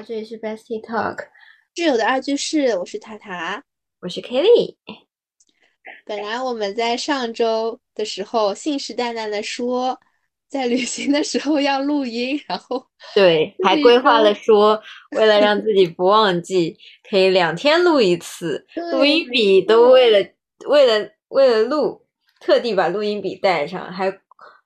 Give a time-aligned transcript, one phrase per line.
[0.00, 1.26] 好，这里是 Bestie Talk，
[1.74, 3.62] 挚友的二居室，我是塔塔，
[4.00, 4.76] 我是 Kelly。
[6.06, 10.00] 本来我们在上周的时候信誓旦旦的说，
[10.48, 12.82] 在旅行的时候要录音，然后
[13.14, 14.82] 对，还规划了说，
[15.18, 20.26] 为了让自己不忘记，可以两天录一次， 录音笔都为了
[20.66, 22.06] 为了为了录，
[22.40, 24.10] 特地把录音笔带上，还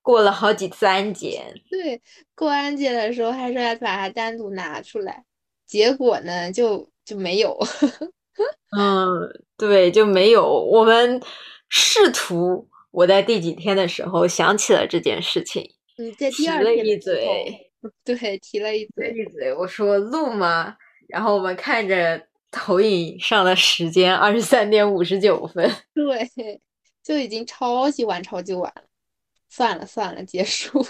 [0.04, 1.42] 过了好几次安检。
[1.70, 2.00] 对，
[2.34, 5.24] 过安检的时候还说要把它单独拿出来，
[5.66, 7.58] 结果呢就就没有。
[8.76, 10.46] 嗯，对，就没有。
[10.46, 11.22] 我们
[11.70, 17.72] 试图，我在第几天的时候想起了这件事情，你在第二天一嘴，
[18.04, 20.76] 对，提了一嘴一嘴，我说录吗？
[21.08, 26.60] 然后我们看着投影上的时间，二十三点五十九分，对，
[27.02, 28.82] 就已经超级晚，超级晚了。
[29.54, 30.84] 算了算了，结束。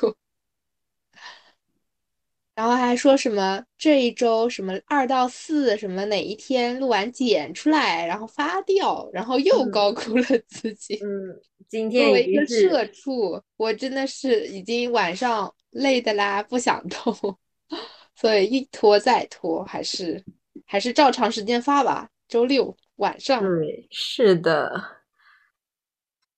[2.54, 10.94] 然后还说什么这一周什么二到四什么哪一天录完剪出来，然后发掉，然后又高估了自己。
[11.02, 17.38] 嗯，今天作为一个社畜，我真的是已经晚上累的啦，不想动，
[18.16, 20.24] 所以一拖再拖，还是
[20.64, 22.08] 还是照常时间发吧。
[22.28, 23.42] 周六晚上。
[23.42, 24.82] 对，是的，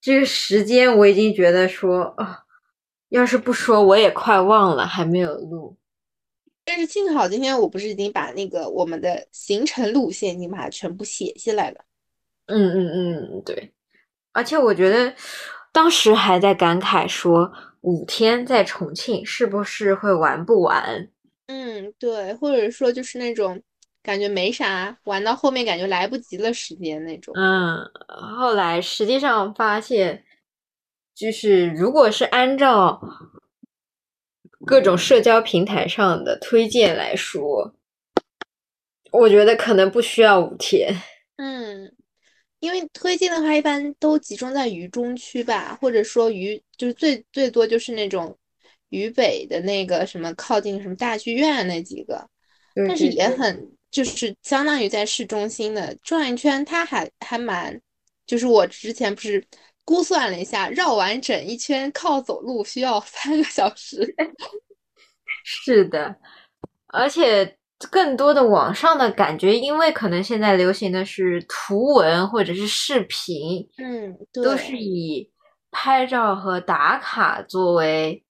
[0.06, 2.44] 这个时间我已经觉得说啊，
[3.08, 5.76] 要是不说我也快忘了，还没有录。
[6.64, 11.80] 但是幸好今天我不是已经把那个我们的行程路线已经把它全部写下来了。
[12.46, 12.86] 嗯嗯
[13.34, 13.72] 嗯，对。
[14.30, 15.12] 而且我觉得
[15.72, 21.08] 当时还在感慨说五天在重庆是不是会玩不完？
[21.48, 23.60] 嗯，对，或者说就是那种
[24.06, 27.34] 感觉没啥，玩到后面感觉来不及了时间那种。
[27.36, 27.84] 嗯，
[28.38, 30.24] 后来实际上发现，
[31.14, 33.02] 就是如果是按照。
[34.64, 37.72] 各种社交平台上的推荐来说，
[39.12, 40.92] 我觉得可能不需要五天。
[41.36, 41.94] 嗯，
[42.58, 48.36] 因为推荐的话一般都集中在渝中区吧，或者说渝就是最最多就是那种
[48.88, 52.28] 渝北的那个什么靠近什么大剧院那几个，
[52.88, 57.80] 但是也很就是相当于在市中心的转一圈，它还还蛮
[58.26, 59.42] 就是我之前不是。
[59.88, 64.04] 估算了一下，绕完整一圈靠走路需要三个小时。
[65.44, 66.16] 是的，
[66.88, 67.56] 而且
[67.88, 75.30] 更多的网上的感觉，因为可能现在流行的是图文或者是视频，嗯，都是以
[75.70, 78.24] 拍照和打卡作为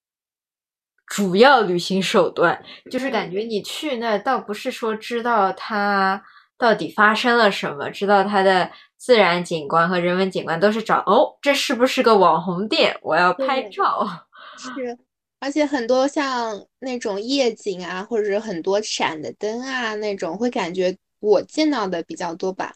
[1.06, 2.62] 主要旅行手段。
[2.90, 6.22] 就是感觉你去那倒不是说知道它
[6.58, 8.70] 到底发生了什么，知道它的。
[8.98, 12.96] 自然景观和人文景观都是找哦，这是不是个网红店？
[13.02, 14.08] 我要拍照。
[14.56, 14.98] 是，
[15.38, 22.72] 而且很多像那种夜景啊，或者是很多闪的灯啊，那种会感觉我见到的比较多吧。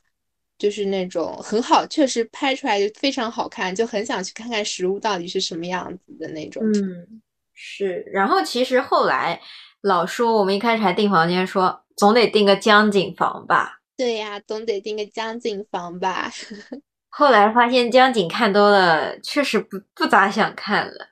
[0.58, 6.62] 就是那种很好，确实拍出来就非常好看，就很想去看看实物到底是什么样子的那种。
[6.74, 7.22] 嗯，
[7.62, 8.02] 是。
[8.10, 9.38] 然后其实后来
[9.82, 13.80] 老说我们一开始还订房间，说总得订个江景房吧。
[13.98, 16.30] 对呀，总得订个江景房吧。
[17.12, 21.08] 后来发现江景看多了，确实不不咋想看了。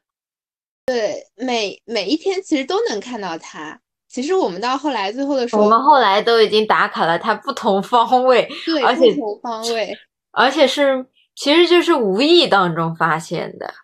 [0.86, 3.78] 对，每每一天其实都能看到它。
[4.08, 9.94] 其实我们到后来最后的时候，我们后来都已经打卡了它不同方位，对，不同方位，
[10.30, 11.04] 而且是
[11.36, 13.74] 其实就是无意当中发现的。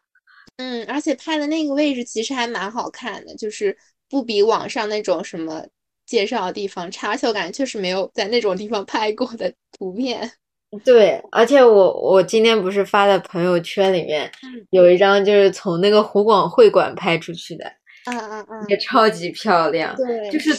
[0.56, 3.76] 嗯，而且拍的那个位置其实还蛮好看的，就是
[4.08, 5.64] 不比网上那种什么。
[6.06, 10.30] 介绍的地方，查秀感觉确实没有在那种地方拍过的图片。
[10.84, 14.30] 对，而且我我今天不是发在朋友圈里面，
[14.68, 17.64] 有一张就是从那个湖广会馆拍出去的，
[18.04, 19.96] 嗯嗯嗯，也超级漂亮。
[19.96, 20.54] 对，就是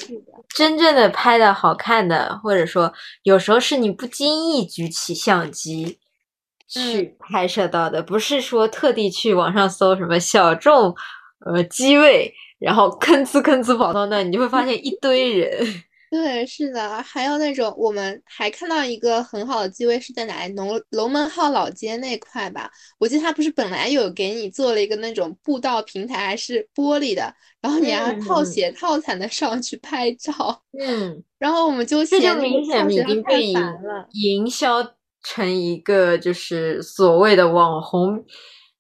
[0.50, 2.92] 真正的拍的好看的，或者说
[3.22, 6.00] 有时候是你不经意举起相机
[6.68, 10.94] 去拍摄到的，不是说特地去网上搜什么小众
[11.46, 12.34] 呃机位。
[12.58, 15.84] 然后吭哧吭哧跑到那，你就会发现一堆人。
[16.10, 20.48] 对，是的，还有那种我们还看到一个很好的机位是在哪？
[20.56, 22.72] 龙龙门号老街那块吧。
[22.98, 27.32] 我记得他不是本来有给你做了一个那种步道平台，还是玻璃的，
[27.62, 30.64] 然后你要套鞋套才能上去拍照。
[30.80, 33.54] 嗯，然后我们就这就明显已经被
[34.14, 34.82] 营销
[35.26, 38.24] 成一个就是所谓的网红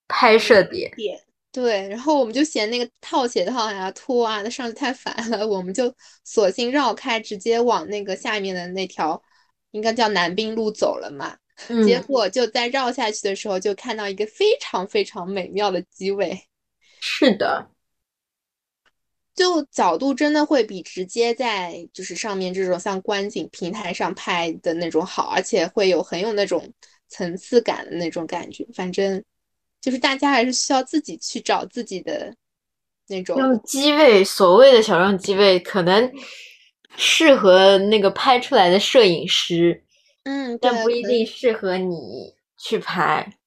[0.07, 0.89] 拍摄点。
[0.95, 1.19] 点。
[1.51, 5.93] 对，然后我们就嫌那个套鞋套呀、拖啊，那上去太烦了，我们就
[6.25, 9.21] 索性绕开，直接往那个下面的那条，
[9.71, 11.37] 应该叫南滨路走了嘛。
[11.85, 16.37] 结果就在绕下去的时候，就看到一个非常非常美妙的机位。
[16.99, 17.69] 是的，
[19.35, 26.71] 就角度真的会比直接在就是上面这种像观景平台上拍的那种好，而且会有很有那种
[27.09, 28.65] 层次感的那种感觉。
[28.73, 29.21] 反正
[29.81, 32.33] 就是大家还是需要自己去找自己的
[33.07, 36.11] 那种用机位，所谓的小众机位，可能
[36.95, 39.83] 适合那个拍出来的摄影师，
[40.23, 43.37] 嗯，但不一定适合你去拍。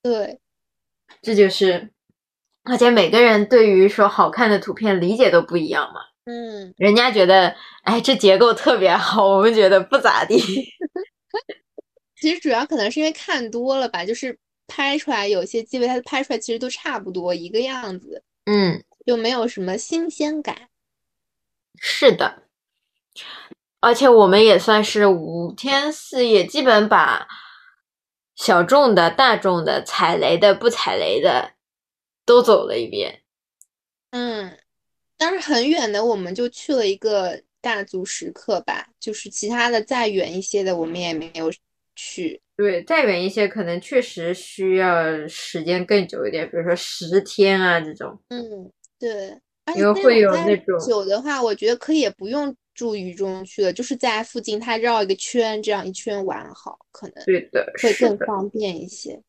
[0.00, 0.38] 对，
[1.20, 1.90] 这就是，
[2.64, 6.00] 而且每个人对于说好看的图片理解都不一样嘛。
[6.24, 10.38] 嗯，人家觉得，哎，这结构特别好，我们觉得不咋地。
[12.16, 20.56] 其实主要可能是因为看多了吧，就是拍出来有些机位它拍出来其实都差不多一个样子，嗯，就没有什么新鲜感。
[21.78, 22.44] 是的，
[23.80, 27.28] 而且我们也算是五天四夜，基本把
[28.34, 31.50] 小众的、大众的、踩雷的、不踩雷的
[32.24, 33.20] 都走了一遍。
[34.10, 34.56] 嗯，
[35.16, 41.52] 但是很远的我们就去了一个大足石刻吧，就是其他的再远一些的我们也没有
[41.96, 42.40] 去。
[42.56, 48.16] 对，再远一些，可能确实需要时间更久一点，比如说十天啊这种。
[48.28, 49.36] 嗯，对，
[49.74, 57.92] 因为会有那种久的话，我觉得可以也不用住渝中区了，就是在附近它绕一个圈，这样一圈玩好，可能对的，会。
[57.94, 59.20] 更方便一些。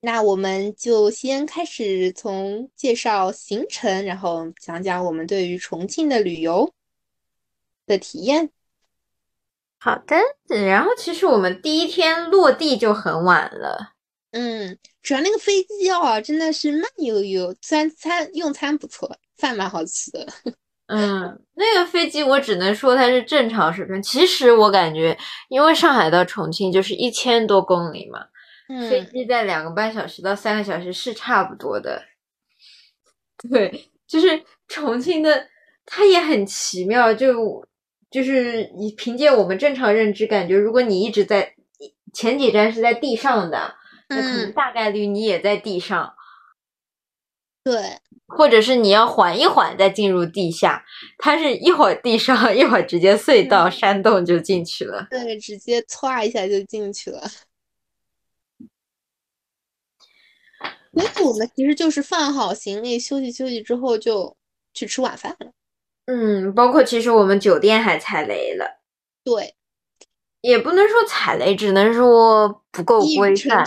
[0.00, 6.72] 那我们就先开始从介绍行程，然后讲讲我们对于重庆的旅游
[7.86, 8.50] 的体验。
[9.78, 10.16] 好的，
[10.66, 13.94] 然后其实我们第一天落地就很晚了。
[14.32, 20.26] 嗯，主要那个飞机哦，真的是慢悠悠，虽然餐用餐不错，饭蛮好吃的。
[20.86, 24.02] 嗯，那个飞机我只能说它是正常水平。
[24.02, 25.16] 其实我感觉，
[25.48, 28.26] 因为上海到重庆就是一千多公里嘛，
[28.88, 32.02] 飞嗯机在两个半小时到三个小时是差不多的。
[33.50, 35.48] 对，就是重庆的，
[35.86, 37.66] 它也很奇妙，就
[38.10, 41.54] 就是你凭借我们正常认知感觉，如果你一直在
[42.12, 43.74] 前几站是在地上的，
[44.08, 46.14] 那可能嗯，大概率你也在地上。
[47.62, 50.82] 对，或者是你要缓一缓再进入地下，
[51.18, 55.06] 它是一会儿地上，一会儿直接隧道、嗯山洞就进去了。
[55.10, 57.22] 对，直接歘一下就进去了。
[61.00, 64.36] 所以我们其实就是放好行李，休息休息之后就
[64.74, 65.52] 去吃晚饭了。
[66.06, 68.80] 嗯，包括其实我们酒店还踩雷了，
[69.22, 69.54] 对，
[70.40, 73.64] 也不能说踩雷，只能说不够规范。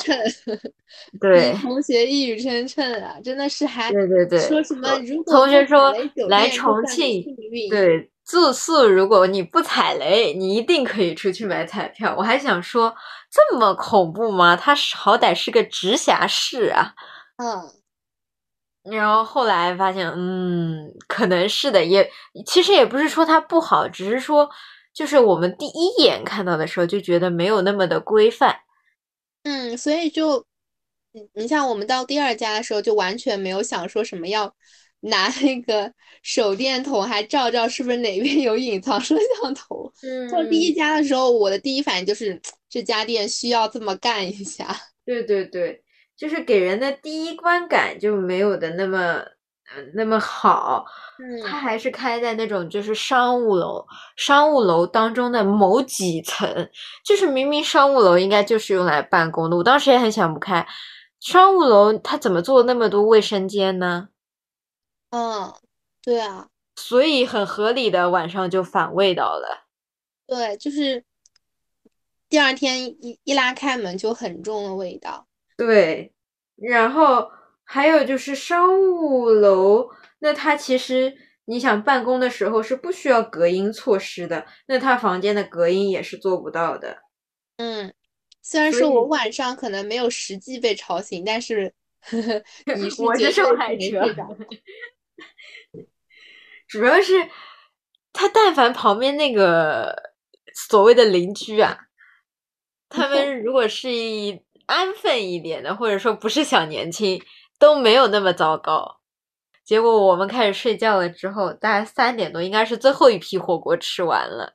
[1.19, 5.93] 对 同学一语成谶啊，真的是还对对对，说什么如果同学说
[6.27, 7.23] 来重庆，
[7.69, 12.15] 对住宿，如果你不踩雷，你一定可以出去买彩票。
[12.17, 12.93] 我还想说，
[13.31, 14.55] 这么恐怖吗？
[14.55, 16.93] 它是好歹是个直辖市啊。
[17.37, 17.71] 嗯，
[18.83, 22.09] 然后后来发现，嗯，可能是的，也
[22.45, 24.49] 其实也不是说它不好，只是说
[24.93, 28.55] 就是我们第一眼看到的时候就觉得没有那么的规范。
[29.43, 30.45] 嗯，所以就，
[31.11, 34.55] 你你像我们到第二家的时候，就完全没有想说什么要
[35.01, 35.91] 拿那个
[36.21, 39.91] 手电筒还照照是不是哪边有隐藏摄像头。
[40.01, 44.73] 嗯到第一家的时候，我的第一反应就是这家店需要这么干一下。
[45.05, 45.82] 对对对，
[46.15, 50.85] 就是给人的第一观感就没有的那么，呃，那么好。
[51.19, 53.85] 嗯它嗯还是开在那种就是商务楼，
[54.17, 56.69] 商务楼当中的某几层，
[57.05, 60.67] 就是明明商务楼应该就是用来办公的，我当时也很想不开，
[61.19, 64.09] 商务楼它怎么做那么多卫生间呢？
[65.11, 65.53] 嗯，
[66.01, 69.67] 对啊，所以很合理的晚上就反味道了。
[70.25, 71.03] 对，就是
[72.27, 75.27] 第二天一一拉开门就很重的味道。
[75.65, 76.13] 对，
[76.55, 77.31] 然后
[77.63, 79.89] 还有就是商务楼，
[80.19, 81.15] 那它其实
[81.45, 87.03] 你想办公的时候是不需要隔音措施的，那它房间的隔音也是做不到的。
[87.57, 87.93] 嗯，
[88.41, 91.73] 虽然说我晚上可能没有实际被吵醒，但是
[92.75, 94.03] 你是我是受害者。
[96.67, 97.13] 主要是
[98.11, 99.95] 他但凡旁边那个
[100.53, 101.77] 所谓的邻居啊，
[102.89, 107.21] 他们 如果是一安分一点的，或者说不是小年轻，
[107.59, 108.99] 都没有那么糟糕。
[109.63, 114.51] 结果我们开始睡觉了之后，大概三点多，应该是最后一批火锅吃完了。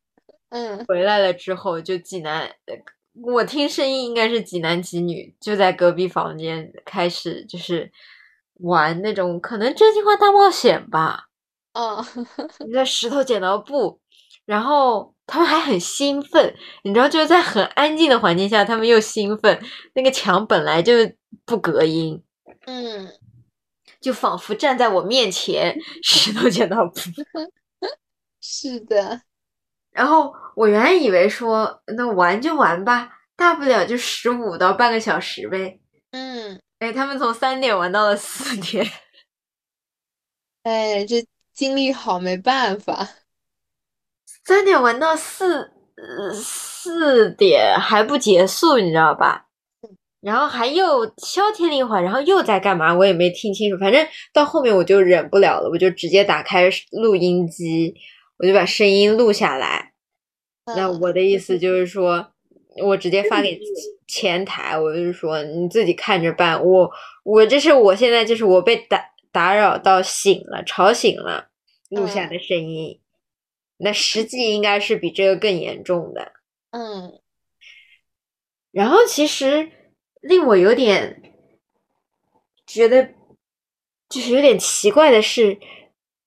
[0.50, 2.76] 嗯回来了之后，就几男，呃
[3.24, 7.90] 我听声音应该是济南几女，就在隔壁房间开始就是
[8.60, 11.24] 玩那种可能真心话大冒险吧。
[11.72, 12.04] 嗯
[12.66, 14.00] 你在石头剪刀布，
[14.44, 19.62] 然后他们还很兴奋，你知道，就是在很安静的环境下，他们又兴奋。
[19.94, 20.92] 那个墙本来就
[21.44, 22.22] 不隔音，
[22.66, 23.08] 嗯，
[24.00, 27.00] 就仿佛站在我面前，石头剪刀布。
[28.40, 29.22] 是的。
[29.92, 35.80] 然后我原来以为说，那玩就玩吧，大不了就十五到半个小时呗。
[36.10, 38.84] 嗯，哎，他们从三点玩到了四点。
[40.64, 43.08] 哎，这精力好，没办法。
[44.44, 45.70] 三点玩到四
[46.32, 49.46] 四点还不结束，你知道吧？
[50.20, 52.94] 然后还又消停了一会儿，然后又在干嘛？
[52.94, 53.78] 我也没听清楚。
[53.78, 57.94] 反正到后面我就忍不了了，我就直接打开录音机，
[58.38, 59.92] 我就把声音录下来。
[60.76, 62.28] 那我的意思就是说，
[62.84, 63.60] 我直接发给
[64.06, 66.64] 前台，我就是说你自己看着办。
[66.64, 66.88] 我
[67.24, 71.48] 我这是我现在就是我被打打扰到醒了，吵醒了，
[71.90, 73.00] 录下的声音。
[73.82, 76.32] 那实际应该是比这个更严重的。
[76.70, 77.20] 嗯。
[78.70, 79.70] 然后其实。
[80.22, 81.20] 令我有点
[82.64, 83.12] 觉得，
[84.08, 85.58] 就是有点奇怪的是，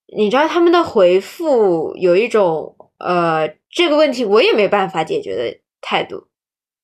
[0.07, 6.27] 你知道他们的回复有一种呃，这个问题我也没办法解决的态度。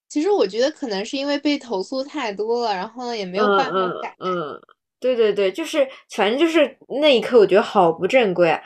[0.07, 4.15] 其实我觉得可能是因为被投诉太多了，然后呢也没有办法改。
[4.19, 4.61] 嗯，
[5.01, 5.85] 对对对，就是
[6.15, 8.63] 反正就是那一刻，我觉得好不正规啊！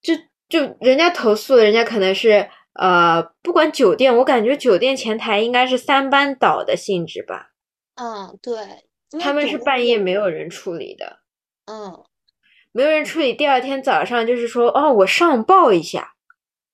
[0.00, 0.14] 就
[0.50, 2.50] 就人家投诉的，人家可能是。
[2.72, 7.50] 呃，不管酒店，我感觉酒店前台应该是三班倒的性质吧。
[7.96, 8.56] 嗯，对，
[9.20, 11.18] 他们是半夜没有人处理的。
[11.66, 12.04] 嗯，
[12.70, 16.12] 没有人处理，第二天早上就是说，哦，我上报一下。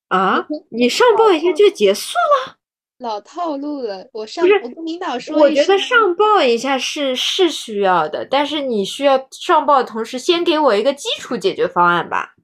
[0.08, 2.14] 啊，你上报一下就结束
[2.46, 2.56] 了？
[2.98, 4.06] 老套路了。
[4.12, 5.36] 我上，我跟领导说。
[5.38, 12.34] 我觉得上报一下是是需要的，但是你需要上报的同时，先给我一个基础解决方案吧。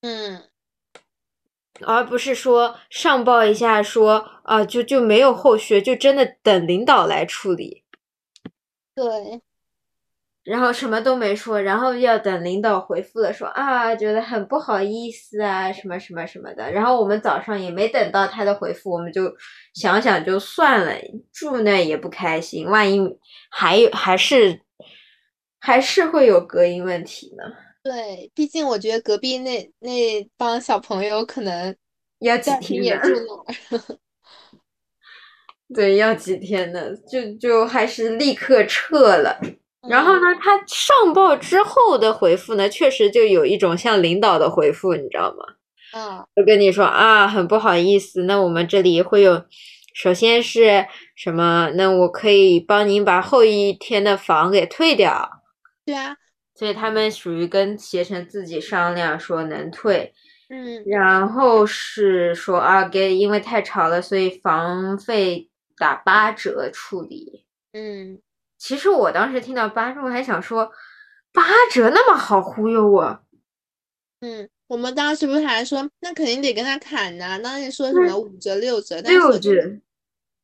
[0.00, 0.48] 嗯。
[1.80, 7.82] 而不是说上报一下，说啊，就就没有后续，就真的等领导来处理。
[8.94, 9.40] 对，
[10.44, 16.70] 然后什么都没说，然后要等领导回复了，说啊，觉得很不好意思啊，什么什么什么的。
[16.70, 19.34] 然后我们早上也没等到他的回复，我们就
[19.72, 20.94] 想想就算了，
[21.32, 23.00] 住那也不开心，万一
[23.50, 24.60] 还有还是
[25.58, 27.44] 还是会有隔音问题呢。
[27.82, 31.74] 对，毕竟我觉得隔壁那那帮小朋友可能
[32.20, 33.98] 要几天也住那儿。
[35.74, 36.94] 对，要几天呢？
[37.10, 39.40] 就就还是立刻撤了。
[39.88, 45.44] 然后呢，他上报之后的回复呢，确实就有一种像领导的回复，你知道吗？
[45.94, 49.44] 嗯，就跟你说啊，很不好意思，那我们这里会有，
[49.92, 50.86] 首先是
[51.16, 51.72] 什么？
[51.74, 55.42] 那我可以帮您把后一天的房给退掉。
[55.84, 56.16] 对啊。
[56.62, 60.14] 所以他们属于跟携程自己商量说能退，
[60.48, 67.44] 嗯，然后是说啊，给因为太吵了，所以房费打八折处理。
[67.72, 68.20] 嗯，
[68.58, 70.70] 其实我当时听到八折，我还想说
[71.32, 71.42] 八
[71.72, 73.18] 折那么好忽悠我。
[74.20, 77.40] 嗯，我们当时不是还说那肯定得跟他砍呐？
[77.42, 79.50] 当时说什么五折六折，六折。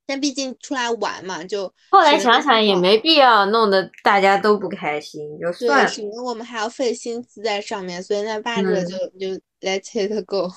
[0.09, 5.87] 但毕竟出来玩嘛，就后来想想也没必要弄得大家都不开心，就算了。
[5.87, 9.29] 省得我们还要费心思在上面，所以那八折就就
[9.61, 10.51] let it go。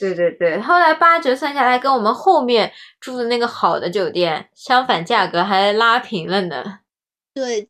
[0.00, 6.80] 对对对，后来八折算下来，跟我们后面住的那个好的酒店相反，价格还拉平了呢。
[7.32, 7.68] 对，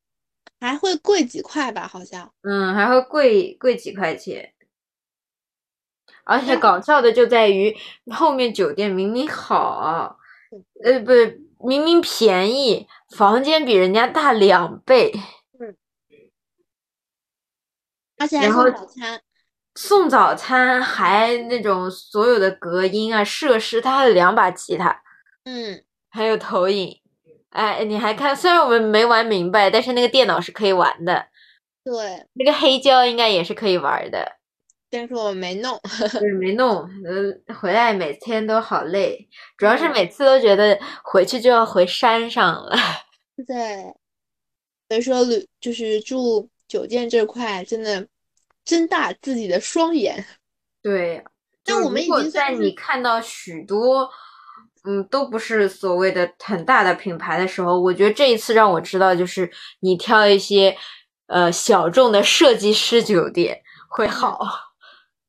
[0.58, 1.86] 还会贵几块吧？
[1.86, 2.32] 好像。
[2.40, 4.54] 嗯，还会贵贵几块钱。
[6.24, 7.76] 而且搞笑的就在于
[8.14, 10.16] 后面酒店明明好。
[10.82, 11.12] 呃，不，
[11.68, 12.86] 明明便宜，
[13.16, 15.12] 房间比人家大两倍，
[15.58, 15.76] 嗯，
[18.16, 19.22] 而且还送早餐，
[19.74, 25.02] 送早餐还那种所有的隔音啊设施，它还有两把吉他，
[25.44, 27.00] 嗯，还有投影，
[27.50, 31.26] 哎，你还看，虽然我们没玩明白，但是那个电脑是可以玩的，
[31.84, 34.37] 对，那个黑胶应该也是可以玩的。
[34.90, 35.78] 但是我没弄，
[36.40, 39.28] 没弄，嗯，回来每天都好累，
[39.58, 42.74] 主要是每次都觉得回去就要回山上了。
[43.46, 43.94] 对，
[44.88, 48.06] 所以说旅就是住酒店这块，真的
[48.64, 50.24] 睁大自己的双眼。
[50.82, 51.22] 对，
[51.62, 54.08] 但我们已经在你看到许多，
[54.84, 60.74] 嗯，都不是所谓的很大的品牌的时候，我觉得这一次让我知道，就是你挑一些
[61.26, 64.67] 呃小众的设计师酒店会好。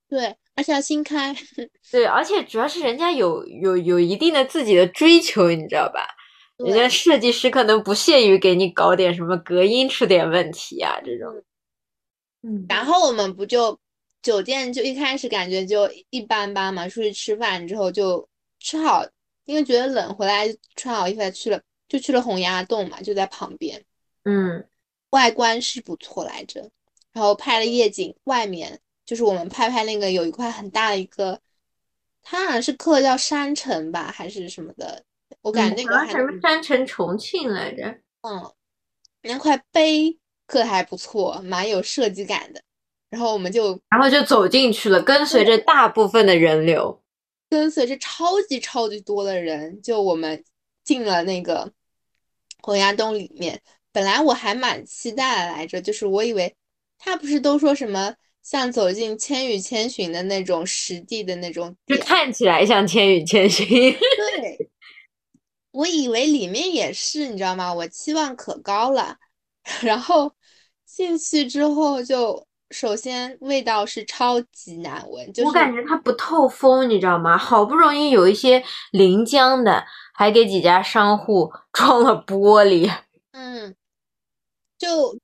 [0.10, 1.36] 对，而且要新开。
[1.92, 6.08] 对，而且主要是人家有有有一定的自己的追求，你知道吧？
[6.58, 11.44] 人家设计师可能不屑于给你搞点什么隔音出点问题啊这种。
[12.42, 12.66] 嗯。
[12.68, 13.80] 然后我们不就
[14.22, 18.28] 酒店就一开始感觉就一般般嘛，出去吃饭之后就
[18.60, 19.06] 吃好，
[19.46, 23.84] 因为觉得冷，回来穿好衣服去了，就去了洪崖洞嘛，就在旁边。
[24.26, 24.66] 嗯。
[25.12, 26.70] 外观是不错来着。
[27.14, 31.42] 然后拍了夜景，外面就是我们拍拍那个有一块很大的一个，
[32.22, 35.04] 它好像是刻叫山城吧，还是什么的，
[35.42, 37.86] 我感觉那个还什么山城重庆来着？
[38.22, 38.54] 嗯，
[39.24, 42.62] 那块碑刻还不错，蛮有设计感的。
[43.10, 47.02] 然后我们就，然后就走进去了，跟随着大部分的人流，
[47.50, 50.44] 跟随着超级超级多的人，就我们
[50.84, 51.74] 进了那个
[52.62, 53.60] 洪崖洞里面。
[53.92, 56.56] 本来我还蛮期待来着，就是我以为
[57.00, 58.14] 他不是都说什么
[58.50, 63.68] 像走进《千与千寻》的那种实地的那种，就看起来像《千与千寻》。
[63.94, 64.70] 对，
[65.70, 67.72] 我以为里面也是，你知道吗？
[67.72, 69.18] 我期望可高了，
[69.84, 70.34] 然后
[70.84, 72.48] 进去之后就。
[72.72, 77.36] 首先，味道是超级难闻，就是我感觉它不透风，你知道吗？
[77.36, 82.88] 好不容易有一些临江的，还给几家商户 装了玻璃，
[83.32, 83.76] 嗯，
[84.78, 85.18] 就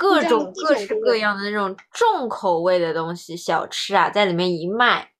[0.00, 5.12] 各种各式各样的那种重口味的东西、小吃啊，在里面一卖，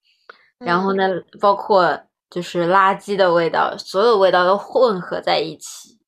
[0.58, 1.06] 然后呢，
[1.38, 5.98] 包括就是垃圾的味道，所有味道都混合在一起。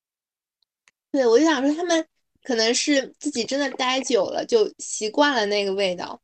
[1.11, 2.03] 对，我就想说他们。
[2.45, 6.19] 可能是自己真的待久了，就习惯了那个味道。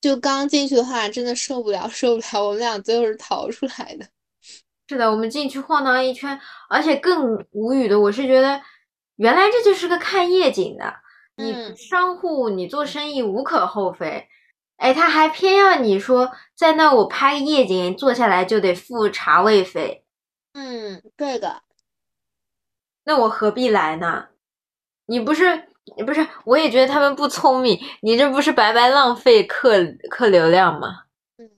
[0.00, 2.44] 就刚进去的话，真的受不了，受不了。
[2.44, 4.06] 我们俩最后是逃出来的。
[4.88, 8.62] 是的，我们进去晃荡一圈，而且更无语的，我是觉得
[9.16, 10.96] 原来这就是个看夜景的。
[11.36, 14.28] 你商户，你做生意无可厚非。
[14.76, 20.04] 哎，他还偏要你说在那我拍夜景，坐下来就得付茶位费。
[20.52, 21.62] 嗯，这个。
[23.04, 24.28] 那我何必来呢？
[25.06, 27.78] 你不是你不是，我也觉得他们不聪明。
[28.00, 29.78] 你这不是白白浪费客
[30.08, 31.04] 客流量吗？
[31.36, 31.50] 嗯，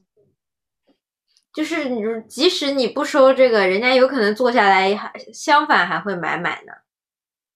[1.53, 6.73] 就是你，即使你不收这个，人家有可能坐下来，还相反还会买买呢。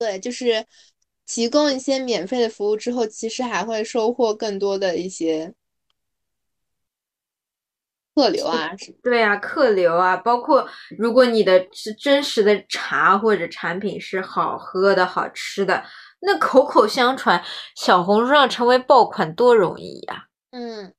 [0.00, 0.64] 对，就是
[1.26, 5.52] 提供一些免费的服务之后，其实还会收获更多的一些。
[8.14, 8.70] 客流啊，
[9.02, 10.66] 对啊，客流啊，包括
[10.98, 15.84] 如果你的是真实的茶或者产品是好喝的好吃的，
[16.20, 17.42] 那口口相传，
[17.76, 20.26] 小红书上成为爆款多容易呀。
[20.50, 20.92] 嗯，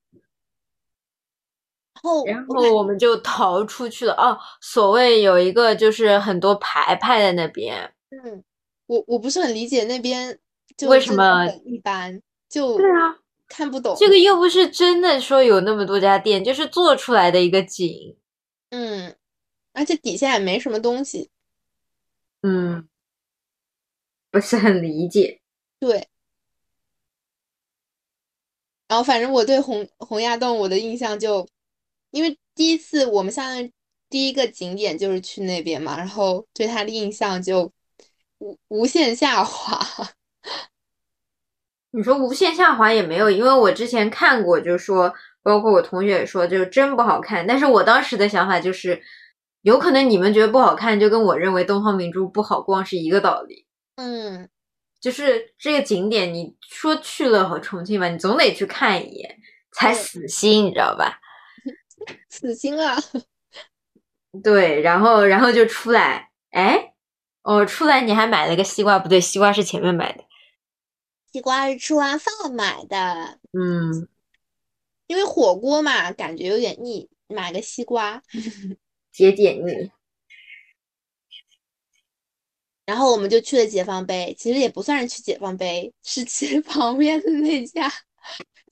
[1.94, 4.14] 然后然后我们就逃出去了。
[4.14, 7.94] 哦，所谓有一个就是很多牌牌在那边。
[8.10, 8.44] 嗯，
[8.92, 10.38] 我我不是很理解那边
[10.76, 13.18] 就为什么一般，就对啊。
[13.48, 18.16] 看不懂，这个又不是真的说有那么多家店，就是做出来的一个景。
[18.70, 19.14] 嗯，
[19.74, 21.30] 而且底下也没什么东西。
[22.44, 22.88] 嗯，
[24.30, 25.42] 不是很理解。
[25.80, 26.08] 对。
[28.88, 31.46] 然后反正我对洪洪崖洞我的印象就，
[32.12, 33.70] 因为第一次我们相当于
[34.10, 37.70] 第一个景点就是去那边嘛，然后对它的印象就
[38.42, 39.80] 无无限下滑。
[41.94, 47.46] 你说无限下滑也没有，因为我之前看过，就说包括我同学也说，就真不好看。
[47.46, 49.02] 但是我当时的想法就是，
[49.62, 53.68] 有可能你们觉得不好看，就跟我认为东方明珠不好逛是一个道理。
[53.98, 54.50] 嗯，
[55.00, 59.38] 就是这个景点，你说去了和重庆吧，你总得去看一眼
[59.74, 61.20] 才死心，你知道吧？
[62.30, 62.96] 死心了。
[64.42, 66.91] 对，然后然后就出来，哎，
[67.44, 70.24] 哦，出来你还买了个西瓜，不对，西瓜是前面买的。
[71.32, 74.08] 西瓜是吃完饭买的，嗯，
[75.08, 78.22] 因为火锅嘛，感觉有点腻，买个西瓜
[79.12, 79.92] 解解腻。
[82.86, 87.90] 然后我们就去了解放碑，其实也不算是去解放碑，是去 旁边的那家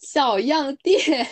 [0.01, 1.27] 小样店。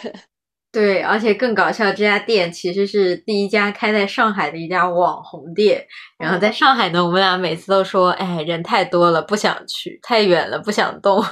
[0.78, 5.84] 对，而且更搞笑，这家店其实是第一家开在上海的一家网红店。
[6.20, 11.24] 然后在上海呢，我们俩每次都说：“哎，人太多了，不想去；太远了，不想动。”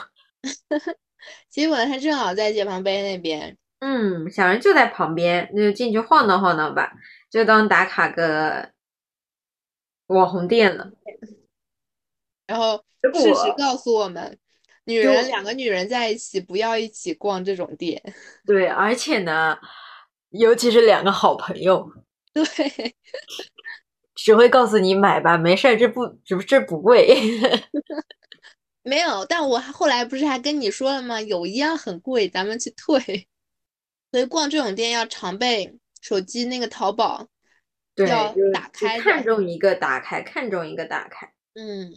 [1.52, 3.56] 结果他正好在解放碑那边。
[3.82, 6.94] 嗯，小人就在旁边，那就进去晃荡晃荡吧，
[7.30, 8.72] 就当打卡个
[10.08, 10.90] 网红店了。
[12.48, 14.40] 然后事实告诉我们。
[14.86, 18.02] 女人两个女人在一起，不要一起逛这种店。
[18.46, 19.58] 对，而且呢，
[20.30, 21.92] 尤其是两个好朋友，
[22.34, 22.44] 对，
[24.16, 27.18] 只会告诉你买吧，没事儿，这不，这不，这不贵。
[28.84, 31.20] 没有，但我后来不是还跟你说了吗？
[31.20, 33.28] 有一样很贵，咱们去退。
[34.12, 37.28] 所以逛这种店要常备手机那个淘宝，
[37.96, 41.34] 要打开，看中一个打开，看中一个打开。
[41.56, 41.92] 嗯。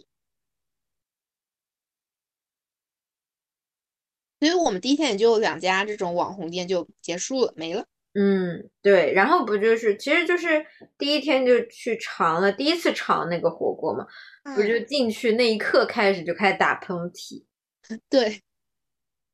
[4.39, 7.85] 所以我们第一天也就两家这种网红店就结束了，没了。
[8.13, 9.13] 嗯，对。
[9.13, 10.65] 然后不就是，其实就是
[10.97, 14.07] 第一天就去尝了第一次尝那个火锅嘛，
[14.55, 17.43] 不就进去那一刻开始就开始打喷嚏，
[18.09, 18.41] 对，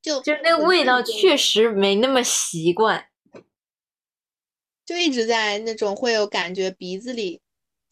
[0.02, 3.06] 就就那个味道确实没那么习惯，
[4.86, 7.42] 就一直在那种会有感觉鼻子里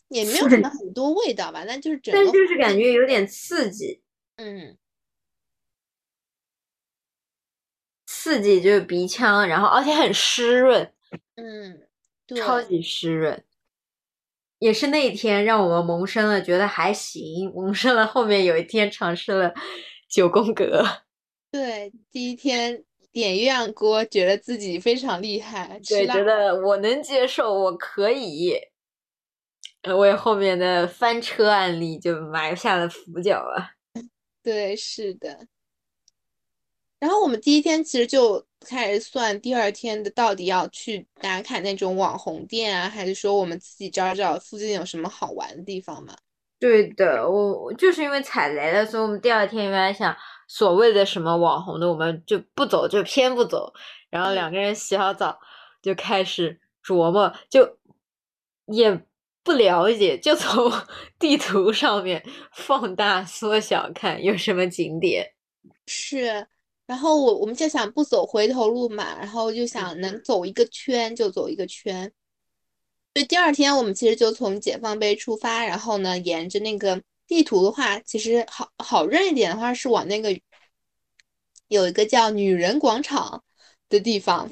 [0.10, 4.02] 也没有什么很多味道吧，但就是整个，但就是感觉有点刺激，
[4.36, 4.78] 嗯。
[8.23, 10.93] 刺激就是鼻腔，然后而且很湿润，
[11.36, 11.86] 嗯，
[12.38, 13.43] 超级湿润，
[14.59, 19.53] 也是那一天让我们萌生了觉得还行，萌生了后面有一天尝试了
[20.09, 20.86] 九宫格，
[21.51, 28.55] 对，第一天点鸳鸯锅，觉得自己非常厉害，对，觉得我能接受，我可以，
[29.99, 33.71] 为后面的翻车案例就埋下了伏脚啊，
[34.41, 35.45] 对，是的。
[37.04, 46.16] 然后我们第一天其实就开始算第二天的到底要去打卡那种网红店啊，还是说我们自己找找附近有什么好玩的地方嘛？
[46.62, 50.16] 对的，我就是因为踩雷了，所以我们第二天原来想
[50.48, 53.74] 所谓的什么网红的，我们就不走，就偏不走。
[54.10, 55.38] 然后两个人洗好澡
[55.82, 57.80] 就开始琢磨，就
[58.68, 58.98] 也
[59.44, 60.72] 不了解，就从
[61.20, 65.34] 地图上面放大缩小看有什么景点
[65.86, 66.48] 是。
[66.86, 72.12] 然后我我们就想不走回头路嘛，然后就想能走一个圈就走一个圈。
[73.13, 80.38] 所以第二天我们其实就从解放碑出发，然后呢，沿着那个地图的话，其实好好认一点的话是往那个
[81.67, 83.43] 有一个叫女人广场
[83.88, 84.50] 的地方，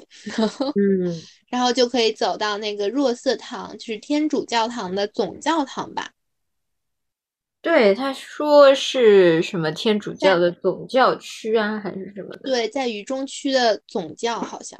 [0.74, 6.12] 嗯， 然后就可以走到那个若瑟堂，就是天主教堂的总教堂吧。
[7.62, 12.40] 对，他说是什么天主教的总教区啊，还是什么的？
[12.42, 14.76] 对，在渝中区的总教好像。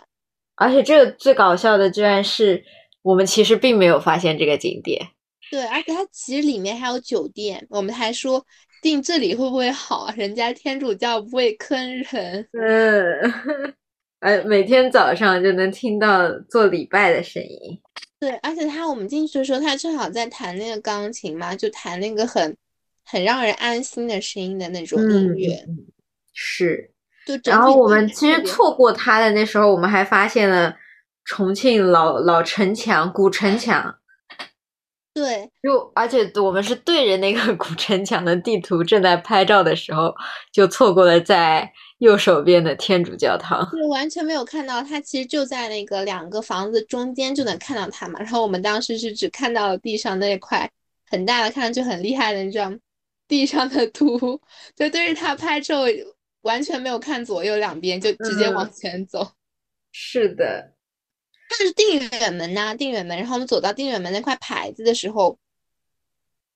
[0.57, 2.65] 而且这个最搞笑的，居然是
[3.03, 5.01] 我们其实并没有发现这个景点。
[5.49, 8.45] 对，而且它其实里面还有酒店，我们还说
[8.83, 10.13] 订这里会不会好？
[10.17, 11.79] 人家天主教不会坑
[12.11, 12.49] 人。
[12.53, 13.75] 嗯，
[14.19, 17.81] 哎，每天早上就能听到做礼拜的声音。
[18.19, 22.57] 对，而且他我们进去的时候，他正好在弹那个钢琴嘛，就弹那个很。
[23.05, 25.67] 很让人安心的声音的那种音乐，
[26.33, 26.91] 是。
[27.25, 30.75] 就然后我们其实错过他的那时候，我们还发现了
[31.25, 33.97] 重庆老老城墙、古城墙。
[35.15, 40.13] 对，就而且我们是对着那个古城墙的地图正在拍照的时候，
[40.51, 43.71] 就错过了在右手边的天主教堂。
[43.71, 48.19] 就完全没有看到它，其实就在那个两个房子中间就能看到它嘛。
[48.19, 50.69] 然后我们当时是只看到了地上那块
[51.09, 52.77] 很大的，看上去很厉害的那张。
[53.33, 54.39] 地上的图，
[54.77, 55.85] 就对着他拍之后，
[56.43, 59.27] 完全没有看左右两边，就直接往前走。
[59.91, 60.75] 是的，
[61.49, 63.17] 它是定远门呐，定远门。
[63.17, 65.39] 然后我们走到定远门那块牌子的时候，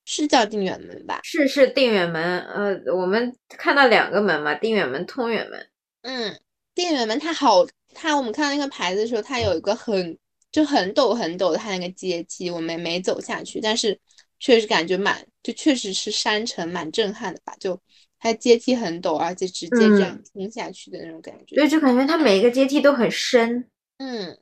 [0.05, 1.21] 是叫定远门吧？
[1.23, 2.41] 是是定远门。
[2.41, 5.67] 呃，我们看到两个门嘛，定远门、通远门。
[6.03, 6.39] 嗯，
[6.75, 10.19] 定远门它好，它我们看到那个牌子的时候，它有一个很
[10.53, 13.99] 就很陡很陡的它那个阶梯，我们没走下去，但是。
[14.39, 17.55] 确实感觉蛮，就确实是山城蛮震撼的吧？
[17.61, 17.81] 就
[18.19, 21.55] 它阶梯很陡，而且直接这样冲下去的那种感觉。
[21.55, 23.71] 对，就感觉它每一个阶梯都很深。
[23.99, 24.37] 嗯，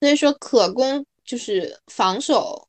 [0.00, 2.66] 所以说可攻就是防守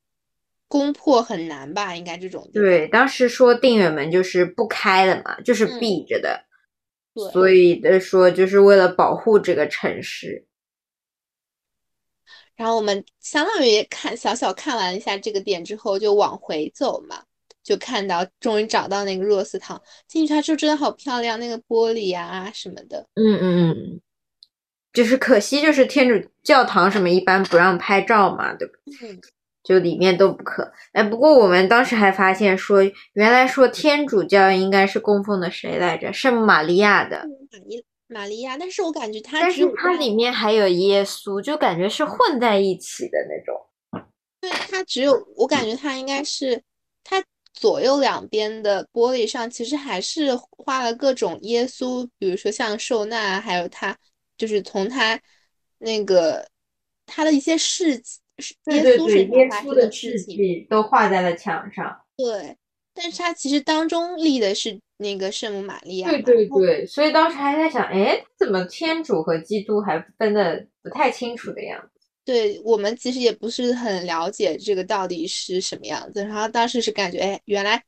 [0.68, 1.96] 攻破很难吧？
[1.96, 2.48] 应该这种。
[2.54, 6.46] 对，当时说定远门就是不开的嘛，就是闭着的。
[7.32, 10.46] 所以的说就是为了保护这个城市。
[12.56, 17.24] 然后我们相当于看小小看完一下这个点之后，就往回走嘛，
[17.64, 23.08] 就看到终于找到那个若斯堂，进去它就真的好漂亮，那个玻璃啊什么的。
[23.16, 24.02] 嗯嗯嗯，
[24.94, 28.74] 就是可惜就是天主教堂什么一般不让拍照嘛，对吧？
[29.02, 29.20] 嗯，
[29.64, 30.72] 就里面都不可。
[30.92, 36.14] 哎，不过我们当时还发现说，原来说天主教应该是供奉的谁来着？
[36.14, 37.26] 圣玛利亚的。
[38.14, 44.06] 玛利亚，但是我感觉它，但是它里面还有耶稣，就感觉是混在一起的那种。
[44.40, 46.62] 对，它只有我感觉它应该是，
[47.04, 47.24] 它
[47.54, 53.98] 左右两边的玻璃上其实还是画了各种耶稣，比如说像受难，还有他
[54.38, 55.20] 就是从他
[55.80, 56.48] 那个
[57.06, 58.20] 他的一些事迹，
[58.68, 62.02] 耶稣身上发生的事情都画在了墙上。
[62.18, 62.58] 对，
[62.94, 64.80] 但是他其实当中立的是。
[64.98, 72.08] 那个圣母玛利亚，对对对，所以当时还在想，哎，怎么天主和基督还分的不太清楚的样子？
[72.24, 76.24] 对我们其实也不是很了解这个到底是什么样子。
[76.24, 77.84] 然后当时是感觉，哎，原来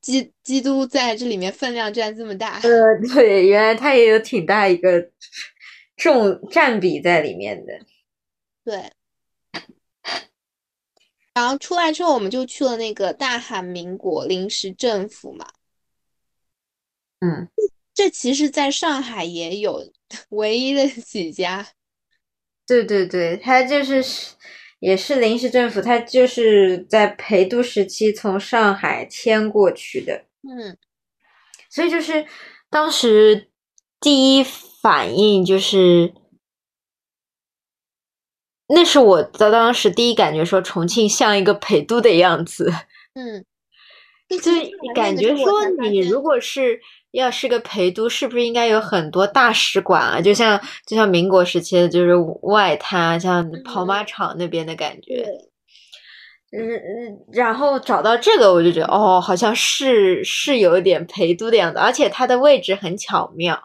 [0.00, 2.58] 基基督在这里面分量占这么大。
[2.64, 5.08] 呃， 对，原来他也有挺大一个
[5.96, 7.78] 重占比在里面的。
[8.64, 8.90] 对。
[11.36, 15.46] 然后出来之后，我们就去了那个大韩民国临时政府嘛。
[17.20, 17.46] 嗯，
[17.92, 19.92] 这其实在上海也有
[20.30, 21.68] 唯一的 几家。
[22.66, 24.02] 对对对，它就是
[24.78, 30.24] 也是临时政府，它就是在陪都时期从上海迁过去的。
[30.40, 30.78] 嗯，
[31.68, 32.26] 所以就是
[32.70, 33.50] 当时
[34.00, 34.42] 第一
[34.80, 36.14] 反应就是，
[38.68, 42.72] 那是我的当时第一感觉，说重庆像一个陪都的样子。
[43.14, 43.44] 嗯，
[44.28, 44.52] 就
[44.94, 46.80] 感觉说，你如果是
[47.12, 50.20] 要是个陪都，是不是应该有很多大使馆啊？
[50.20, 55.24] 就像就像民国时期的，就是外滩，像跑马场那边的感觉。
[56.52, 63.60] 嗯嗯，然后找到这个，我就觉得哦，好像是是有点陪都的样子，而且它的位置很巧妙，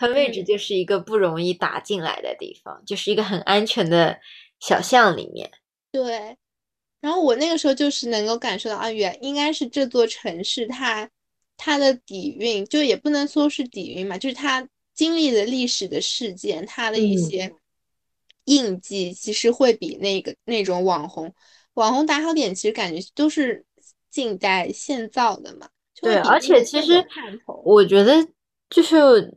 [0.00, 4.18] 它位置就是一个不容易打进来的地方，就是一个很安全的
[4.58, 5.50] 小巷里面。
[5.92, 6.38] 对。
[7.02, 11.10] 然后我那个时候就是能够感受到啊，原应该是这座城市它
[11.58, 17.54] 它的底蕴，就也不能说是底蕴嘛，就是它经历的历史的事件，它的一些
[18.46, 21.34] 印记，其实会比那个那种网红
[21.74, 23.66] 网红打卡点，其实感觉都是
[24.08, 25.68] 近代现造的嘛。
[26.00, 27.06] 对，而且其实
[27.64, 28.26] 我觉得
[28.70, 29.30] 就是。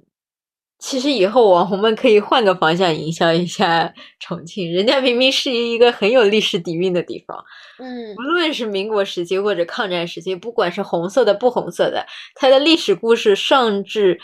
[0.85, 7.41] 其实以后网红们可以换个方向营销一下 重庆，人家明明是一个很有历史底蕴的地方，
[7.79, 14.19] 嗯，无论是民国时期或者抗战时期，不管是红色的不红色的，它的历史故事上至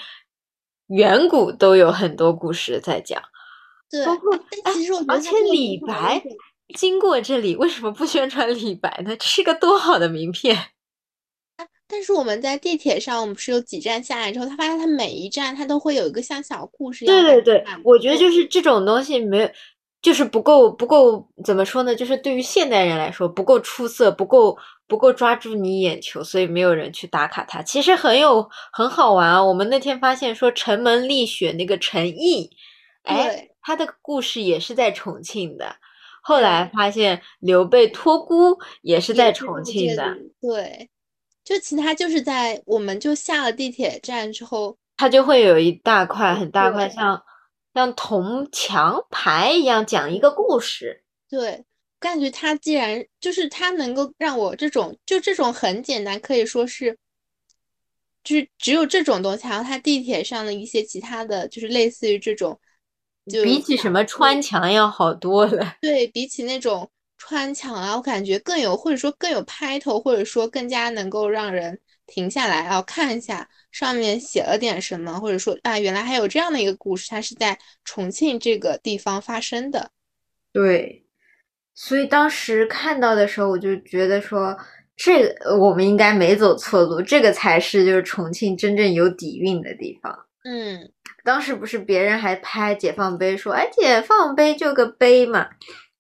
[0.88, 3.22] 远古都有很多故事在讲。
[3.90, 6.22] 对，包括但其实我觉得，而且李白
[6.76, 9.16] 经过这里，为什么不宣传李白呢？
[9.16, 10.58] 这是个多好的名片。
[11.92, 17.22] 但是我们在地铁上，我们不是有几站下来之后，他发现他每一站他都会有一个像小故事一样。
[17.24, 19.50] 对对对，我觉得就是这种东西没有，
[20.00, 21.96] 就是不够不够怎么说呢？
[21.96, 24.56] 就是对于现代人来说不够出色，不够
[24.88, 27.64] 不够抓住你眼球，所以没有人去打卡它。
[27.64, 29.44] 其实很有很好玩啊！
[29.44, 32.52] 我们那天发现说城门立雪那个陈毅，
[33.02, 35.76] 哎，他的故事也是在重庆的。
[36.22, 40.16] 后来发现刘备托孤也是在重庆的。
[40.40, 40.92] 对。
[41.50, 47.24] 就其他就是在，我们就下了地铁站之后，它就会有一大块很大块像
[47.74, 51.04] 像铜墙牌一样讲一个故事。
[51.28, 51.66] 对，
[52.00, 56.96] 感觉它既然就是它能够让我这种就这种很简单，可以说是，
[58.24, 62.60] 就是只有这种东西，还有它地铁上的一些其他的就是类似于这种，
[63.26, 65.78] 就比起什么穿墙要好多了。
[65.82, 66.88] 对比起那种。
[67.20, 71.78] 穿墙啊，我感觉更有，或者说更有拍头，或者说更加能够让人
[72.08, 79.92] 停下来啊，看一下上面写了点什么，或者说啊，原来还有这样的一个故事，它是在重庆这个地方发生的。
[80.54, 81.06] 对，
[81.76, 84.58] 所以当时看到的时候，我就觉得说，
[84.96, 90.18] 这个我们应该没走错路，这个才是就是重庆真正有底蕴的地方。
[90.46, 90.90] 嗯，
[91.24, 95.50] 当时不是别人还拍解放碑，说哎，解放碑就个碑嘛。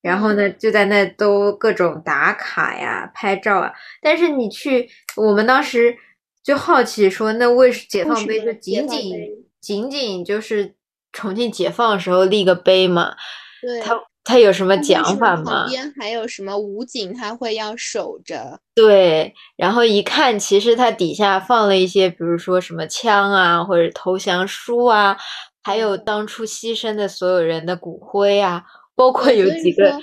[0.02, 3.72] 然后呢，就在那都各种打卡呀、拍照啊。
[4.02, 5.96] 但是你去，我们当时
[6.44, 9.14] 就好奇说，那为解放碑就仅仅
[9.60, 10.74] 仅仅就是
[11.12, 13.14] 重庆解放的时候立个碑嘛？
[13.62, 15.64] 对，它它有什么讲法吗？
[15.64, 18.60] 旁边还有什么武警，他会要守着。
[18.74, 25.18] 对，然后一看，其实它底下放了一些，比如说什么枪啊，或者投降书啊，
[25.62, 28.64] 还有当初牺牲的所有人的骨灰啊。
[29.00, 29.98] 包括有几个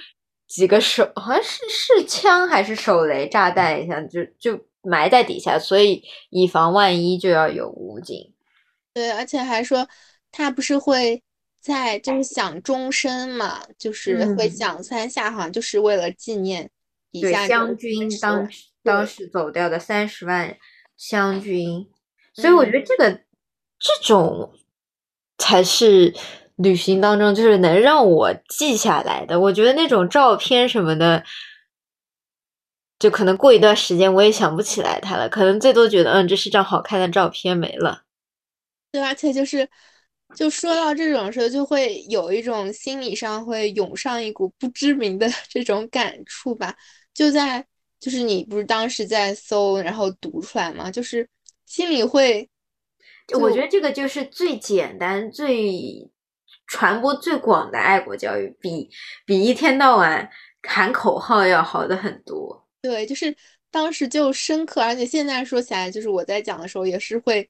[0.46, 8.32] 几个手，好像是是枪还是手雷炸弹一样，就就埋在底下，所以以防万一就要有武警。
[8.94, 9.86] 对，而且还说
[10.32, 11.22] 他不是会
[11.60, 16.70] 在就是响钟声嘛，就是会响三下，好像就是为了纪念
[17.12, 18.50] 底下湘军当
[18.82, 20.56] 当时走掉的三十万
[20.96, 21.86] 湘军。
[22.32, 23.10] 所以我觉得这个
[23.78, 24.54] 这种
[25.36, 26.14] 才是。
[26.56, 31.22] 旅行当中就是能让我记下来的，我觉得那种照片什么的，
[32.98, 38.04] 就可能过一段时间我也想不起来它了，可能最多觉得嗯，这是张好看的照片没了。
[38.90, 39.68] 对，而且就是
[40.34, 46.74] 就说到这种时候，就会有一种心理上会涌上一股不知名的 这种感触吧。
[47.12, 47.62] 就在
[48.00, 50.90] 就是你不是当时在搜，然后读出来嘛？
[50.90, 51.28] 就是
[51.66, 52.48] 心里会，
[53.38, 56.10] 我觉得这个就是最简单最。
[56.66, 58.88] 传播最广的爱国教育，比
[59.24, 60.28] 比一天到晚
[60.62, 62.66] 喊口号要好的很多。
[62.82, 63.34] 对，就是
[63.70, 67.48] 当时就深刻，而且现在说起来，就是我在讲的时候也是会，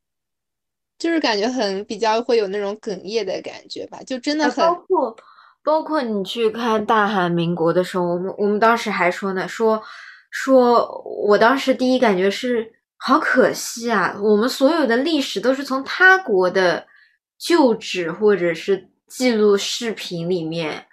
[0.98, 4.56] 就是感觉很比较会有那种哽咽的感觉吧，就真的很。
[4.56, 5.16] 包括
[5.62, 9.82] 包括你去看大韩民国的时候，我们我们当时还说呢，说
[10.30, 14.16] 说我当时第一感觉是好可惜啊！
[14.22, 16.86] 我们所有的历史都是从他国的
[17.38, 20.86] 旧址或者是记录视频里面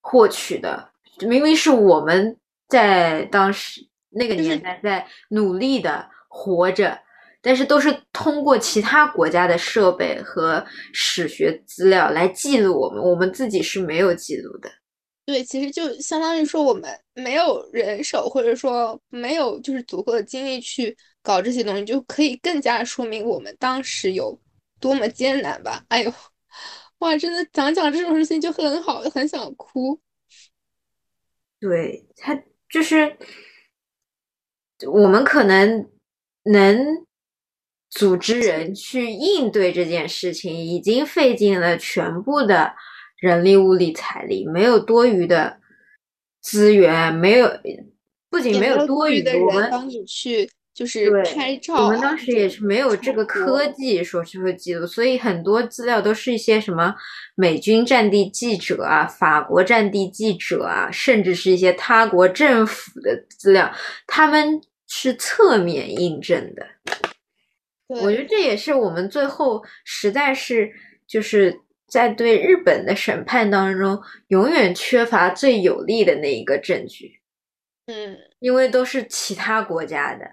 [0.00, 2.36] 获取的，明明是我们
[2.68, 6.98] 在当时那个年代在努力的活着，
[7.42, 14.70] 但是都是通过其他国家的设备和史学资料来记录我们，我们自己是没有记录的。
[15.26, 24.36] 对，其实就相当于说我们没有人手，或者说没有就是足够的精力去搞这些东西，就可以更加说明我们当时有
[24.80, 25.84] 多么艰难吧。
[25.88, 26.12] 哎呦，
[27.00, 30.00] 哇，真的讲讲这种事情就很好，很想哭。
[31.58, 33.18] 对他就是
[34.86, 35.90] 我们可能
[36.44, 37.04] 能
[37.90, 42.74] 组织人去应对这件事情，已经费尽了全部的。
[43.20, 45.60] 人力、物力、财力，没有多余的
[46.40, 47.46] 资源，没有，
[48.30, 51.74] 不仅没有多余的人帮你去就是拍照。
[51.74, 56.94] 我们当时也是没有这个科技说是会记录，所以很多资料都是一些什么
[57.34, 63.70] 美军战地记者啊、法国战地记者啊，甚至是一些他国政府的资料，
[64.06, 66.66] 他们是侧面印证的。
[67.88, 70.70] 我觉得这也是我们最后实在是
[71.06, 71.60] 就是。
[71.90, 77.20] 在对日本的审判当中，永远缺乏最有力的那一个证据。
[77.86, 80.24] 嗯，因为都是其他国家的，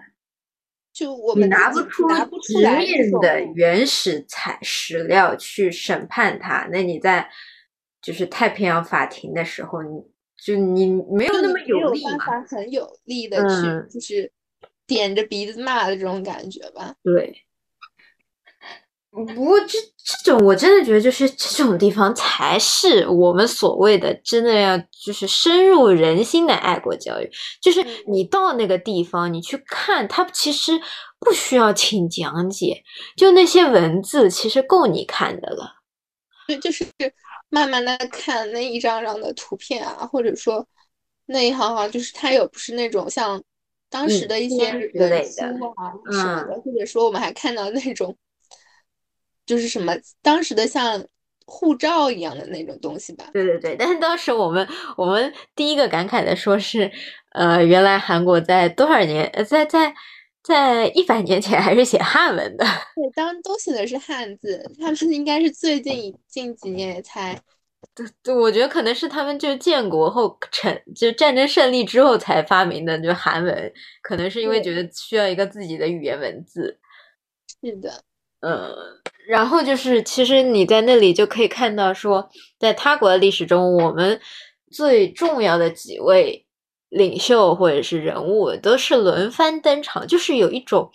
[0.98, 2.08] 就我们拿不出
[2.42, 6.68] 直面的原始材史料去审判他。
[6.72, 7.30] 那你在
[8.02, 10.02] 就是太平洋法庭的时候，你
[10.44, 12.42] 就你没有那么有力嘛？
[12.50, 14.32] 很有力的去就是
[14.88, 16.96] 点着鼻子骂的这种感觉吧？
[17.04, 17.44] 对。
[19.10, 19.80] 不过这
[20.24, 30.80] 这种我真的觉得就是这种地方才是我们所谓的真的要就是深入人心的爱国教育，就是你到那个地方你去看，它其实
[31.20, 32.84] 不需要请讲解，
[33.16, 35.78] 就那些文字其实够你看的了。
[36.46, 36.86] 对，就是
[37.50, 40.64] 慢慢的看那一张张的图片啊，或者说
[41.26, 43.42] 那一行行，就是它有不是那种像
[43.90, 45.42] 当时的一些人书
[45.76, 48.16] 啊什么的，或者说我们还看到那种。
[49.48, 51.04] 就是什么当时的像
[51.48, 53.30] 护照一样的那种东西吧？
[53.32, 56.92] 对对对，但是当时我们我们第一个感慨的说是，
[57.32, 59.96] 呃，原来韩国在多少年，在在
[60.44, 62.66] 在一百年前还是写汉文的。
[62.96, 67.40] 对，当都写的是汉字，他们应该是最近近几年才，
[67.96, 76.78] 对对，我觉得可能是他们就建国后成就战争胜利之后才发明的，就韩文，可能是因为觉得需要一个自己的语言文字。
[77.62, 78.04] 是的。
[78.40, 78.72] 嗯，
[79.28, 84.20] 然后就是，其实你在那里就可以看到，说在他国的历史中，我们
[84.72, 86.46] 最重要的几位
[86.90, 90.92] 领袖或者是人物都是轮番登场，就是有一种，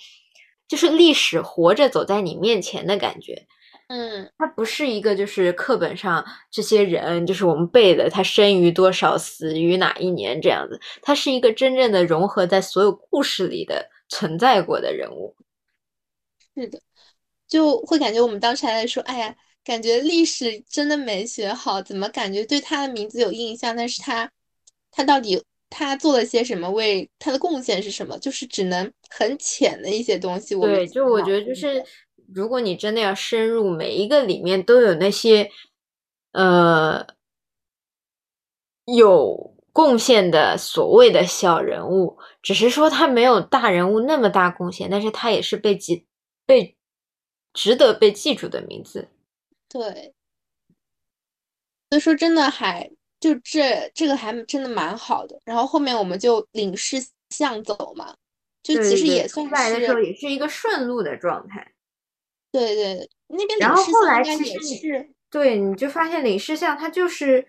[0.68, 3.46] 就是历史活着走在你面前的感觉。
[3.88, 15.34] 嗯，它不是一个就是课本上这些人，就是我们背的，他生于多少，死于哪一年这样子，他是一个真正的融合在所有故事里的存在过的人物。
[16.54, 16.78] 是的。
[17.52, 24.30] 就会感觉我们当时还在说，哎呀，感觉历史真的没学好，怎么感觉对他的名字有印象，但是他，
[24.90, 25.38] 他到底
[25.68, 28.18] 他做了些什么，为他的贡献是什么？
[28.18, 30.66] 就是只能很浅的一些东西我。
[30.66, 31.84] 对，就我觉得就是，
[32.34, 35.50] 如果你真的要深入，每一个里面都有那些，
[36.32, 37.06] 呃，
[38.86, 46.06] 有贡献的所谓的小人物，只是说他没有大人物那么大贡献，但是他也是被几
[46.46, 46.78] 被。
[47.54, 49.08] 值得被记住的名字，
[49.68, 50.14] 对，
[51.90, 55.38] 所以说真的还就这这个还真的蛮好的。
[55.44, 56.96] 然后后面我们就领事
[57.28, 58.14] 向走嘛，
[58.62, 61.72] 就其实也算是来的时候也是一个顺路的状态。
[62.50, 67.46] 对对，那边然后后来其实是对，你就发现领事向他就是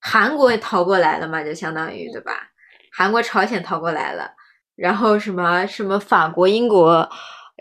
[0.00, 2.52] 韩国也逃过来了嘛，就相当于对吧？
[2.92, 4.34] 韩国、朝鲜逃过来了，
[4.74, 7.10] 然后什么什么法国、英国。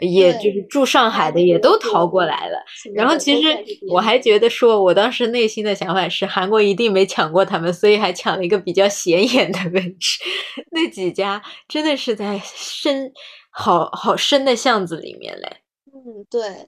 [0.02, 2.62] 也就是住上海的也都逃过来了，
[2.94, 3.58] 然后其实
[3.90, 10.20] 我还觉得说，我当时内心的想法是，韩国一定没抢过他们，所以还抢了一个比较显眼的位置。
[10.72, 13.14] 那几家真的是在深
[13.50, 15.62] 好好深的巷子里面嘞。
[15.86, 16.68] 嗯，对。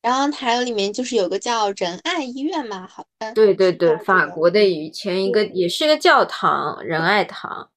[0.00, 3.34] 然后还有里面就是有个叫仁爱医院嘛，好像。
[3.34, 7.70] 对对对，法国的以前一个也是个教堂，仁爱堂。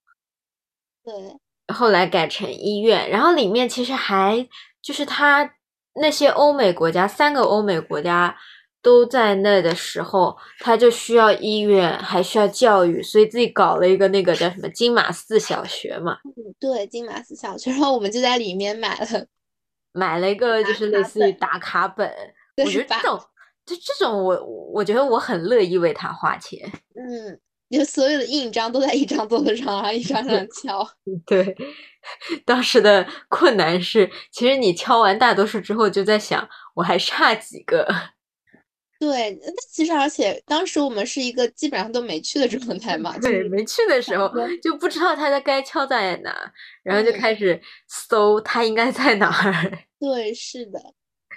[1.03, 1.13] 对。
[1.73, 4.47] 后来改成医院，然后里面其实还
[4.81, 5.53] 就是他
[5.95, 8.35] 那些欧美国家，三个欧美国家
[8.81, 16.17] 都在那的时候，他就需要医院，还需要教育，所以自己搞了一个那个叫什么金马寺小学嘛。
[16.23, 19.25] 嗯，对，金马寺小学，然后我们就在里面买了，
[19.91, 22.09] 买了一个就是类似于打卡本。
[22.63, 23.19] 我觉得这种，
[23.65, 26.59] 就这种我我觉得我很乐意为他花钱。
[26.95, 27.39] 嗯。
[27.69, 30.87] 就所有的印章都在一张桌子上，然后一张张敲。
[31.27, 31.55] 对，
[32.45, 37.87] 当时的困难是，其实你敲完大多数之后，就在想我还差几个。
[38.99, 43.15] 对，那其实而且当时我们是一个基本上都没去的状态嘛。
[43.19, 44.31] 对，没去的时候
[44.63, 46.51] 就不知道它的该敲在哪，
[46.81, 49.77] 然后就开始搜它应该在哪儿。
[49.99, 50.79] 对，是的。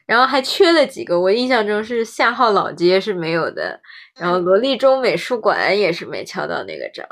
[0.06, 3.78] 然后还缺了几个，我印象中是夏号老街是没有的，
[4.20, 7.06] 然后罗立中美术馆也是没敲到那个章。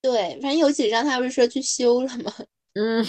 [0.00, 2.32] 对，反正有几张他不是说去修了吗？
[2.74, 3.04] 嗯，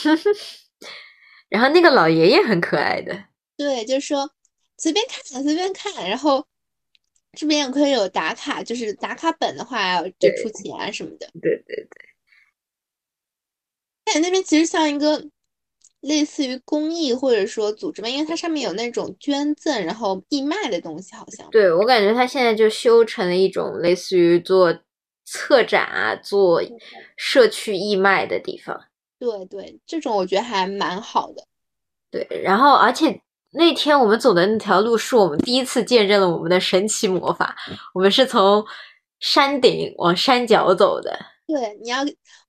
[1.47, 3.25] 然后那个老爷爷很可爱的。
[3.55, 4.31] 对，就是说
[4.79, 6.47] 随便看，随便看，然后
[7.33, 11.29] 这边也可以有打卡，就是打卡本的话要就出钱啊什么的。
[11.39, 11.87] 对对对。
[14.05, 15.29] 哎，那边其实像一个。
[16.01, 21.47] 类似于公益或者说组织吧，因为它上面有那种捐赠然后义卖的东西，好像。
[21.51, 24.73] 对我感觉它现在就修成了一种类似于做
[25.25, 26.61] 策展啊、做
[27.17, 28.79] 社区义卖的地方。
[29.19, 31.43] 对对，这种我觉得还蛮好的。
[32.09, 33.21] 对，然后而且
[33.51, 37.55] 那天我们走的那条路是我们第一次见证了我们的神奇魔法，
[37.93, 38.65] 我们是从
[39.19, 41.19] 山顶往山脚走的。
[41.45, 41.97] 对，你要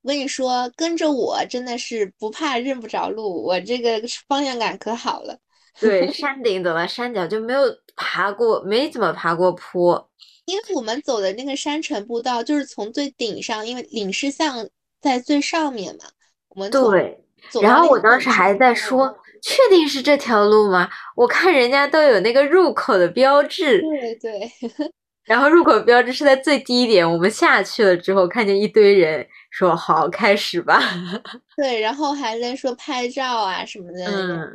[0.02, 5.36] 我跟你说，跟着我真的是不怕认不着路，我这个方向感可好了。
[5.78, 7.62] 对， 山顶走到山脚就没有
[7.94, 10.10] 爬过，没怎么爬过坡。
[10.46, 14.66] 因为我们走的那个山城步道就是从最顶上，因为领事像
[15.00, 16.04] 在最上面嘛。
[16.48, 17.22] 我们对，
[17.62, 20.88] 然后我当时还在说，确定是这条路吗？
[21.14, 23.80] 我看人家都有那个入口的标志。
[23.82, 24.50] 对对。
[25.24, 30.80] 然后入口标志是在最低点，我们下去了之后，看见一堆人说：“好，开始吧。
[31.56, 34.04] ”对，然后还在说拍照啊什么的。
[34.06, 34.48] 嗯，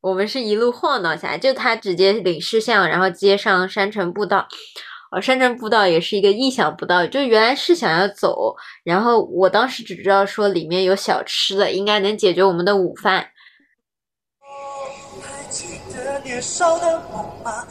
[0.00, 4.48] 我们是一路晃荡下来，就他直接领事像，然后接上山城步道。
[5.10, 8.54] 哦，山城步道也是一个意想不到，就原来是想要走，
[8.84, 13.30] 然后我当时只知道说里面有小吃的，应该能解决我们的午饭。
[15.22, 17.66] 还记得年少的梦吗？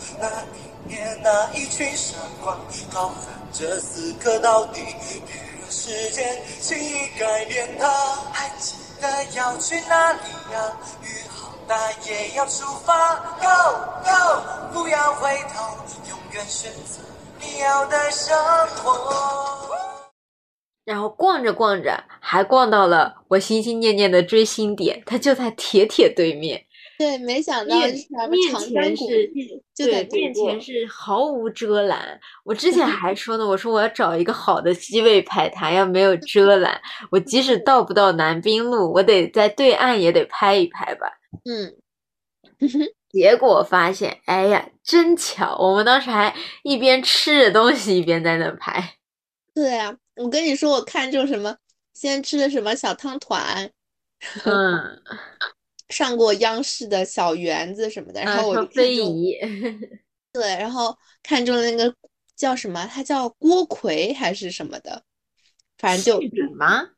[0.87, 2.57] 年那一群傻瓜，
[2.91, 4.81] 浩瀚这此刻到底，
[5.27, 7.87] 别让时间轻易改变它。
[8.33, 10.19] 还记得要去哪里
[10.53, 10.77] 呀？
[11.03, 15.77] 雨好大也要出发，Go Go，不要回头，
[16.09, 17.03] 永远选择
[17.39, 18.35] 你要的生
[18.83, 19.67] 活。
[20.85, 26.65] 然后逛着逛着，还逛到了我心心念念的追星点，它就在铁铁对面。
[26.97, 29.31] 对，没想到面前是，
[29.75, 32.19] 对，面前是毫无遮拦。
[32.43, 36.81] 我之前 还说呢，我说我要找一个好的机位拍它，要没有 遮拦，
[37.11, 41.07] 我即使到不到南滨路，我得在对岸也得拍一拍吧。
[41.45, 41.75] 嗯，
[43.11, 45.55] 结果发现，哎呀，真巧！
[45.59, 46.33] 我们当时还
[46.63, 48.95] 一边吃着东西，一边在那拍。
[49.53, 51.55] 对啊，我跟你说，我看中什么，
[51.93, 53.69] 先吃的什么小汤团。
[54.45, 55.01] 嗯。
[55.89, 59.37] 上过央视的小园子什么的，然后我就非遗，
[60.33, 61.93] 对，然后看中了那个
[62.35, 65.03] 叫什么，它叫锅盔还是什么的，
[65.77, 66.89] 反正就馅饼吗？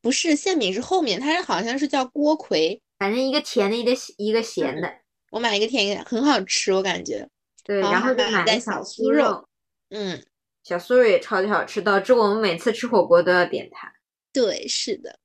[0.00, 4.90] 不是馅饼，是后面，它是好像是叫锅盔，反正一个甜的，一个一个咸的。
[5.30, 7.28] 我买一个甜一个很好吃，我感觉。
[7.64, 9.46] 对，然后买了小酥肉，
[9.90, 10.24] 嗯，
[10.62, 13.92] 小酥肉也超级好吃，导致我们每次吃火锅都要点它。
[14.32, 15.18] 对，是的。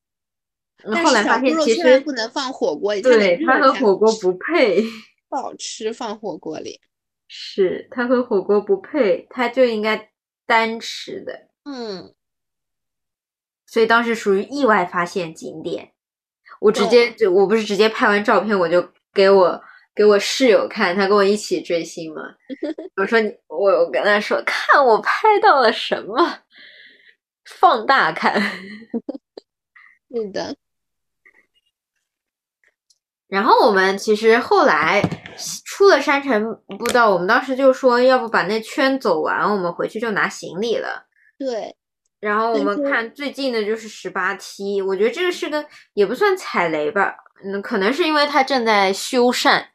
[0.83, 4.83] 后来发现其实不能放火锅里，对它和火锅不配，
[5.29, 6.79] 不好吃放火锅里。
[7.27, 10.11] 是它和火锅不配，它就应该
[10.45, 11.47] 单吃的。
[11.65, 12.13] 嗯，
[13.65, 15.93] 所以当时属于意外发现景点，
[16.59, 19.59] 我直接就我不是直接拍完照片我就给我
[19.95, 22.21] 给我室友看，他跟我一起追星嘛。
[22.97, 26.39] 我说你我我跟他说看我拍到了什么，
[27.45, 28.39] 放大看。
[30.13, 30.55] 是的。
[33.33, 35.01] 然后我们其实后来
[35.65, 41.07] 出了山城步道，我们当时就说，要不把那圈走完，我们回去就拿行李了。
[41.39, 41.75] 对。
[42.19, 45.65] 然后我们看最近的就是十八梯，我觉得这个是个
[45.95, 49.65] 也不算踩雷吧，嗯，可能是因为它正在修缮，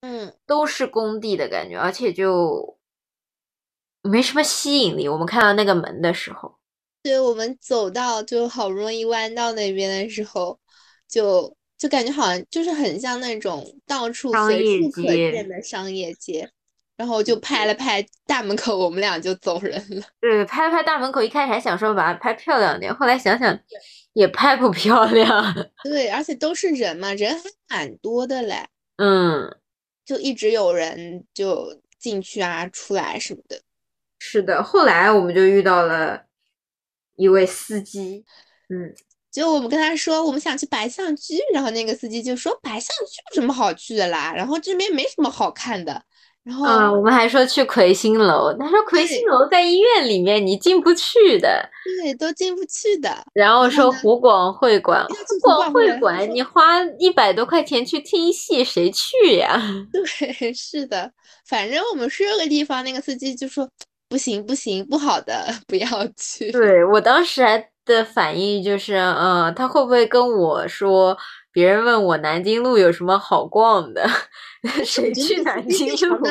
[0.00, 2.76] 嗯，都是工地的感觉，而且就
[4.02, 5.08] 没什么吸引力。
[5.08, 6.56] 我们看到那个门的时候，
[7.04, 10.58] 对我们走到就好不容易弯到那边的时候，
[11.08, 11.56] 就。
[11.78, 16.48] 就感觉好像就是很像那种到处随处可见的商业街，
[16.96, 20.02] 然后就拍了拍大门口，我们俩就走人了。
[20.20, 23.58] 对，拍了拍大门口，一开始还想说把它拍漂亮点，后来想想
[24.14, 25.54] 也拍不漂亮。
[25.84, 28.66] 对，而且都是人嘛，人还蛮多的嘞。
[28.96, 29.54] 嗯，
[30.04, 33.60] 就一直有人就进去啊、出来什么的。
[34.18, 36.24] 是的，后来我们就遇到了
[37.16, 38.24] 一位司机，
[38.70, 38.94] 嗯，
[39.36, 46.02] 就我们跟他说我们想去白象居，然后那个司机就说白象居有什么好去的啦，然后这边没什么好看的。
[46.42, 51.68] 然后啊，我们还说去魁星楼，他说魁星楼在医院里面，你进不去的。
[52.00, 53.14] 对，都进不去的。
[53.34, 59.60] 然后说湖广会馆，湖广会馆你花一百多块钱去听戏，谁去呀？
[59.92, 61.12] 对，是的，
[61.46, 63.68] 反正我们说个地方，那个司机就说
[64.08, 66.50] 不行不行，不好的， 不要去。
[66.52, 71.16] 对我当时还的反应就是，嗯，他会不会跟我说？
[71.50, 74.06] 别人问我南京路有什么好逛的，
[74.84, 76.26] 谁去南京路？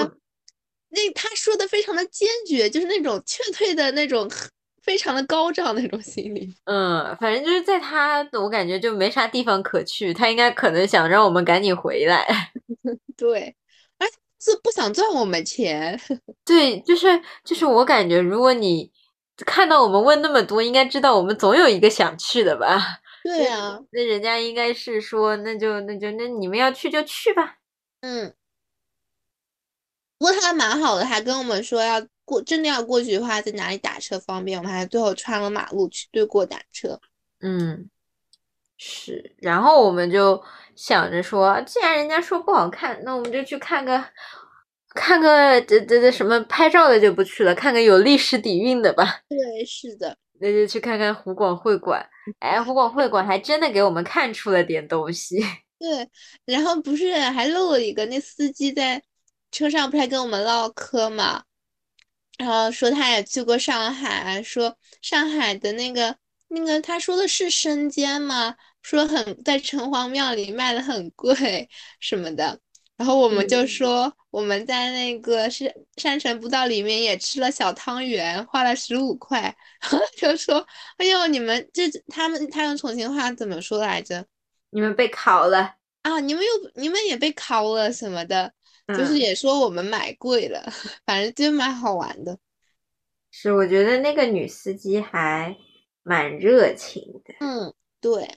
[0.89, 4.29] 那他说的非常的坚决，就是那种劝退的那种，
[4.83, 6.53] 非常的高涨那种心理。
[6.65, 12.23] 嗯，反正就是在他，我感觉就没啥地方可去，他应该可能想让我们赶紧回来。
[13.17, 13.55] 对，
[13.97, 14.05] 而
[14.39, 15.99] 是不想赚我们钱。
[16.45, 17.07] 对，就是
[17.43, 18.91] 就是我感觉，如果你
[19.45, 22.99] 看到我们问那么多，应该知道我们总有一个想去的吧。
[23.25, 27.57] 对啊，那人家应该是说，那就那就那你们要去就去吧。
[28.01, 28.33] 嗯，
[30.19, 34.59] 不过他蛮好的，还跟我们说要过，真的要过去的话，在哪里打车方便。
[34.59, 36.99] 我们还最后穿了马路去对过打车。
[37.41, 37.89] 嗯，
[38.77, 39.35] 是。
[39.39, 40.43] 然后我们就
[40.75, 44.05] 想着说，既然人家说不好看，那我们就去看个
[44.95, 49.19] 看个这这这什么拍照的就不去了，看个有历史底蕴的吧。
[49.29, 50.17] 对，是的。
[50.39, 52.05] 那就去看看湖广会馆，
[52.39, 55.37] 哎，湖广会馆还真的给我们看出了点东西。
[55.79, 56.09] 对，
[56.45, 59.01] 然后不是还漏了一个，那司机在
[59.51, 61.43] 车上不是还跟我们唠嗑嘛？
[62.37, 66.15] 然后说他也去过上海，说上海的那个
[66.49, 68.55] 那个，他说的是生煎吗？
[68.81, 71.69] 说很在城隍庙里卖的很贵
[71.99, 72.59] 什么的。
[72.97, 79.55] 然后我们就说我们在那个是山城步道里面也吃了小汤圆，花了十五块。
[80.17, 80.57] 就说
[80.99, 84.25] ：“哎呦，你们这他们他用重庆话怎么说来着？
[84.71, 86.19] 你们被烤了啊！
[86.19, 88.51] 你们又你们也被烤了什么的？
[88.89, 90.69] 就是也说我们买贵了，
[91.07, 92.37] 反正就蛮好玩的。
[93.31, 95.55] 是，我觉得那个女司机还
[96.03, 97.33] 蛮热情的。
[97.39, 98.35] 嗯，对。”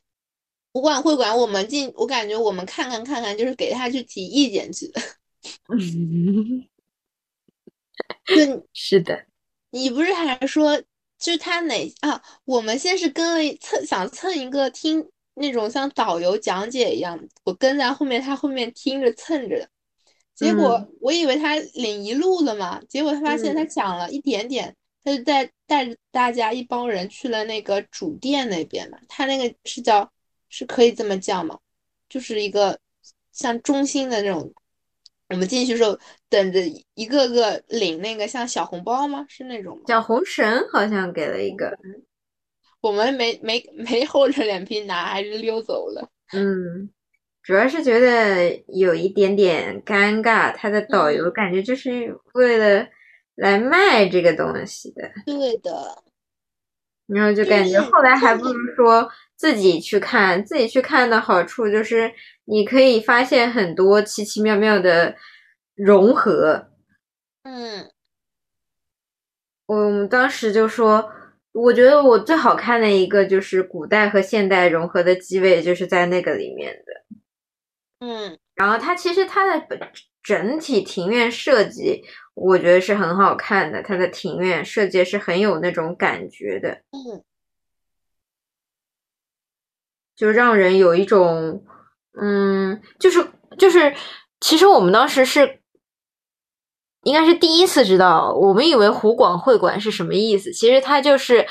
[0.71, 5.01] 不管会管我们进，我感觉我们看看看看，就是给他去提意见去的。
[8.72, 9.26] 是的，
[9.70, 10.76] 你不是还说，
[11.18, 12.22] 就是他哪啊？
[12.45, 19.68] 我们先是跟了蹭，想蹭一个听那种像导游讲解一样，我跟在后面，他后面听着蹭着的。
[20.34, 28.99] 结果我以为他领一路了嘛，结果他发现他讲了一点点，他就带带着大家一帮人去了那个主店那边嘛。
[29.09, 30.11] 他那个是叫。
[30.51, 31.59] 是可以这么叫吗？
[32.09, 32.80] 就是一个
[33.32, 34.51] 像中心的那种，
[35.29, 35.99] 我们进去时候
[36.31, 36.61] 等着
[36.95, 39.26] 一个个领那个像小红包吗？
[39.29, 39.83] 是那种吗？
[39.87, 41.76] 小红绳好像给了一个，
[42.81, 46.09] 我们没没没厚着脸皮拿，还是溜走了。
[46.33, 46.91] 嗯，
[47.43, 52.89] 主要是觉得有一点点尴尬，他的导游感觉就是为了
[53.35, 55.11] 来卖这个东西的。
[55.26, 56.03] 对的。
[57.07, 59.11] 然后就感觉后来还不如说。
[59.39, 62.12] 自己去看，自己去看的好处就是
[62.47, 65.14] 你可以发现很多奇奇妙妙的
[65.76, 66.70] 融合。
[67.45, 67.89] 嗯，
[69.66, 71.09] 我们当时就说，
[71.53, 78.07] 我觉得我最好看的一个就是古代和现代融合的机位，就是在那个里面的。
[78.07, 82.03] 嗯，然后它其实它的整体庭院设计，
[82.34, 86.70] 我觉得是很好看的，它的庭院设计是很有那种感觉的。
[86.91, 87.22] 嗯。
[90.19, 91.62] 就让人有一种，
[92.21, 93.25] 嗯，就是
[93.57, 93.95] 就是，
[94.41, 95.61] 其实我们当时是，
[97.05, 101.47] 应该是第一次知道，我们以为湖广会馆是什么意思，其实它就是，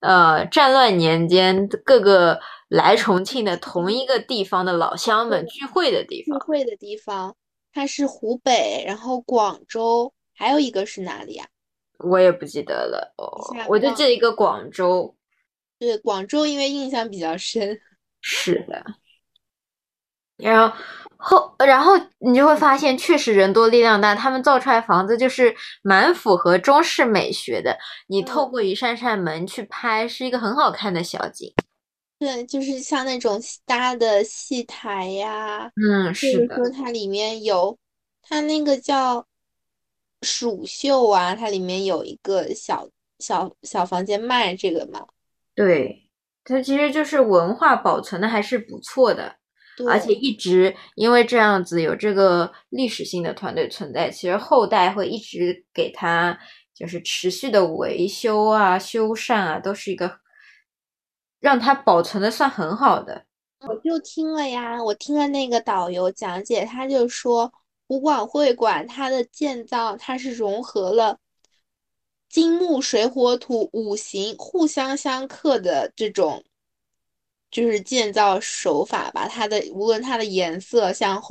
[0.00, 6.36] 呃，战乱年间各个来重庆的同一个地方的老乡们聚会的地方。
[6.40, 7.36] 聚会的地方，
[7.72, 11.46] 它是湖北，然后广州，还有一个是哪里呀？
[12.00, 13.14] 我也不记得了，
[13.68, 15.14] 我就记得一个广州。
[15.78, 17.80] 对，广州因为印象比较深。
[18.20, 18.84] 是的，
[20.36, 20.76] 然后
[21.16, 27.76] 后然后你就会发现，确实人多力量大，他们造出来房子就是蛮符合中式美学的。
[28.06, 31.52] 你透过一扇扇门去拍，是一个很好看的小景。
[32.20, 36.56] 对，就是像那种搭的戏台呀，嗯，是的。
[36.56, 37.78] 说它里面有，
[38.22, 39.24] 它那个叫
[40.22, 42.88] 蜀绣啊，它里面有一个小
[43.20, 45.06] 小小房间卖这个嘛。
[45.54, 46.07] 对，
[46.48, 49.36] 它其实就是文化保存的还是不错的，
[49.88, 56.38] 而且一直因为这样子有这个历史性的团队存在，其实后代会一直给它
[56.74, 60.18] 就是持续的维修啊、修缮啊，都是一个
[61.38, 63.24] 让它保存的算很好的。
[63.60, 67.52] 我就听了呀，我听了那个导游讲解，他就说
[67.86, 71.18] 湖广会馆它的建造，它是融合了
[72.28, 76.44] 金木水火土五行互相相克的这种，
[77.50, 79.26] 就是建造手法吧。
[79.26, 81.22] 它的无论它的颜色，像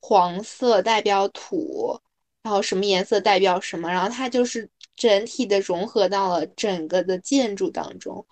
[0.00, 2.00] 黄色代表土，
[2.42, 8.24] 然后什么颜色代表什么，然后它就是整体的融合到了整个的建筑当中。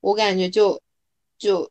[0.00, 0.80] 我感觉就
[1.36, 1.70] 就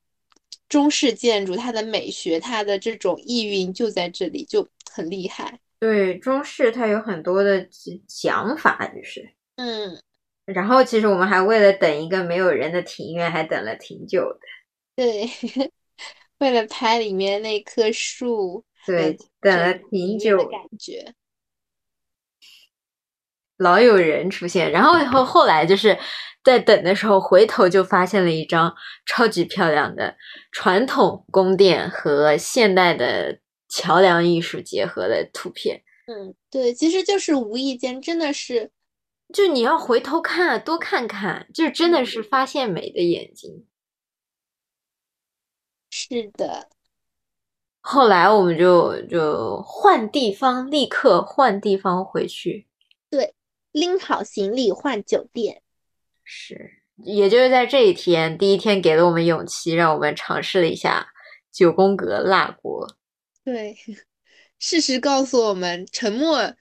[0.70, 5.60] 中式建筑它的美学，它的这种意蕴就在这里，就很厉害。
[5.80, 7.68] 对，中式它有很多的
[8.08, 9.35] 讲法，就是。
[9.56, 10.02] 嗯，
[10.46, 14.40] 然后其实我们还为了等一个没有人的庭院，还等了挺久的。
[14.96, 15.30] 对，
[16.40, 21.14] 为了拍里面那棵树，对，等了挺久的，感觉。
[23.58, 24.70] 老有人出现。
[24.72, 25.98] 然后后后来就是
[26.44, 28.76] 在等的时候，回头就发现了一张
[29.06, 30.16] 超级漂亮的
[30.52, 33.40] 传统宫殿和现代的
[33.70, 35.82] 桥梁艺术结合的图片。
[36.08, 38.70] 嗯，对，其实就是无意间，真的是，
[39.34, 43.66] 就你要回头看，多看看，就真的是发现美的眼睛。
[45.90, 46.70] 是的，
[47.82, 52.68] 后来我们就就换地方，立刻换地方回去。
[53.10, 53.34] 对
[53.72, 55.62] 拎好行李换酒店。
[56.24, 61.08] 是，也就是在这一天，第一天给了我们勇气，让我们尝试了一下
[61.52, 62.98] 九宫格辣锅。
[63.44, 63.78] 对，
[64.60, 66.56] 事实告诉我们，沉默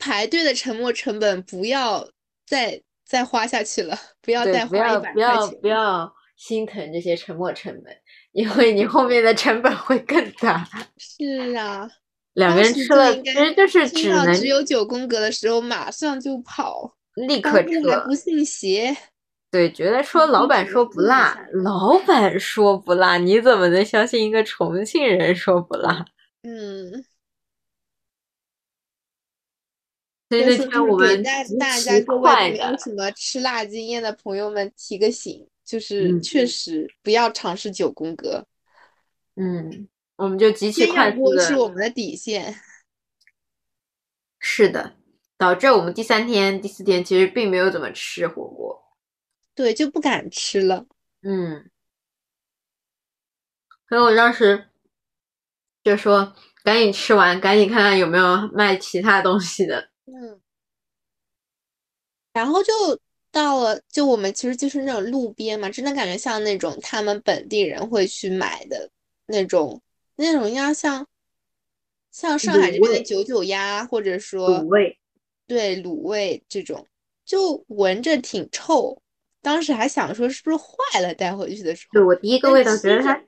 [0.00, 2.08] 排队的沉没成本不要
[2.44, 5.58] 再再花下去了，不要，再不要花一百块不要钱。
[5.60, 7.94] 不要心疼这些沉没成本，
[8.32, 10.66] 因为你后面的成本会更大。
[10.96, 11.88] 是啊，
[12.32, 18.14] 两个人吃了，其实就是听只能只有九宫格的时候，马上就跑，立刻撤时还不。
[18.14, 18.96] 信邪。
[19.50, 26.04] 对，觉得说老板说不辣老板说不辣，你怎么能相信一个重庆人说不辣？
[26.44, 27.04] 嗯，
[30.30, 38.46] 所以那天我们给大极大家各位没有什么吃辣经验的朋友们提个醒，就是嗯确实不要尝试九宫格，
[39.34, 42.54] 嗯，我们就极其快速的是我，们的底线。
[44.38, 44.94] 是的，
[45.36, 48.80] 导致我们第三天、第四天其实并没有怎么吃火锅。
[49.56, 50.86] 对，就不敢吃了。
[51.22, 51.68] 嗯，
[53.88, 54.68] 所以我当时
[55.82, 59.89] 就说赶紧吃完，赶紧看看有没有卖其他东西的。
[60.12, 60.40] 嗯，
[62.32, 62.72] 然后就
[63.30, 68.90] 到了，就我们其实就是那种路边嘛，真的感觉像那种他们本地人会去买的
[69.26, 69.80] 那种
[70.16, 71.06] 那种应该，像
[72.10, 74.98] 像上海这边的九九鸭，或者说卤味，
[75.46, 76.84] 对卤味这种，
[77.24, 79.00] 就闻着挺臭。
[79.42, 83.22] 当时还想说是不是坏了，带回去的时候，对我第一个味道觉得它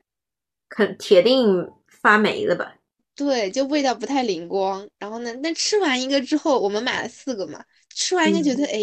[0.69, 2.77] 肯铁定发霉了吧？
[3.15, 4.89] 对，就味道不太灵光。
[4.99, 7.63] 然后呢，那吃完一个之后，我们买了四个嘛，
[7.95, 8.81] 吃完一个觉得，哎，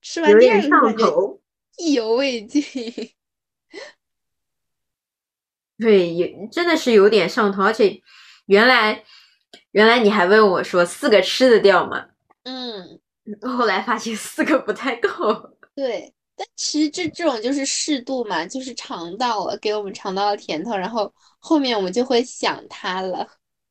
[0.00, 1.08] 吃完第二个就感。
[1.78, 2.62] 意犹未尽。
[5.78, 8.00] 对，也真的是有点上头，而且
[8.46, 9.04] 原来
[9.72, 12.06] 原来你还问我说四个吃得掉吗？
[12.44, 12.98] 嗯，
[13.42, 15.10] 后来发现四个不太够。
[15.76, 16.12] 对。
[16.38, 23.26] 但其实这这种就是适度嘛，就是尝到了，给我们尝到了甜头，然后后面我们就会想它了，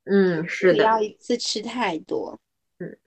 [0.06, 2.40] 嗯，是的，不要一次吃太多。
[2.80, 2.98] 嗯，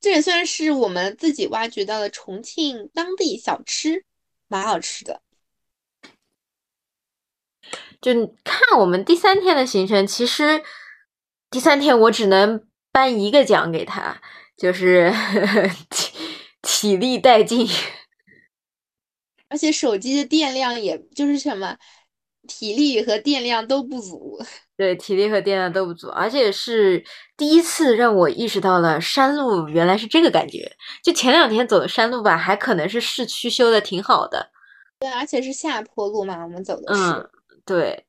[0.00, 4.04] 这也算是我们自己挖掘到的重庆当地小吃，
[4.48, 5.22] 蛮好吃的。
[8.00, 8.12] 就
[8.44, 10.62] 看我们第三天的行程，其实
[11.50, 14.20] 第三天我只能颁一个奖给他，
[14.56, 15.12] 就是
[15.90, 16.12] 体
[16.62, 17.68] 体力殆尽。
[19.48, 21.76] 而且手机的电量也就是什么，
[22.48, 24.40] 体力和电量都不足。
[24.82, 27.04] 对，体力和电量都不足，而且是
[27.36, 30.68] 第一次让我意识到了山路原来是这个感觉。
[31.04, 34.50] 就前两天走的山路吧，还可能是市区修的挺好的，
[34.98, 37.00] 对，而且是下坡路嘛，我们走的是。
[37.00, 37.30] 嗯，
[37.64, 38.04] 对。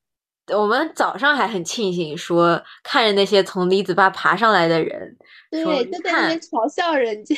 [0.48, 5.16] 我们早上还很庆幸，说看着那些从李子坝爬上来的人，
[5.50, 7.36] 对，就在那边，嘲笑人家。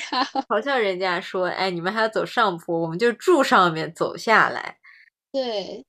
[0.49, 4.77] 嘲笑人家说，哎，你们还要走上坡，我们就住上面走下来。
[5.31, 5.85] 对，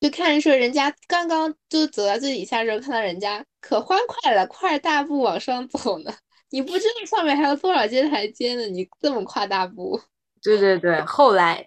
[0.00, 6.12] 就看着说人家刚刚就走到最底下的时候，看到人家可欢快了，跨大步往上走呢。
[6.50, 8.66] 你不知道上面还有多少阶台阶呢？
[8.66, 10.00] 你这么跨大步？
[10.42, 11.66] 对对对，后来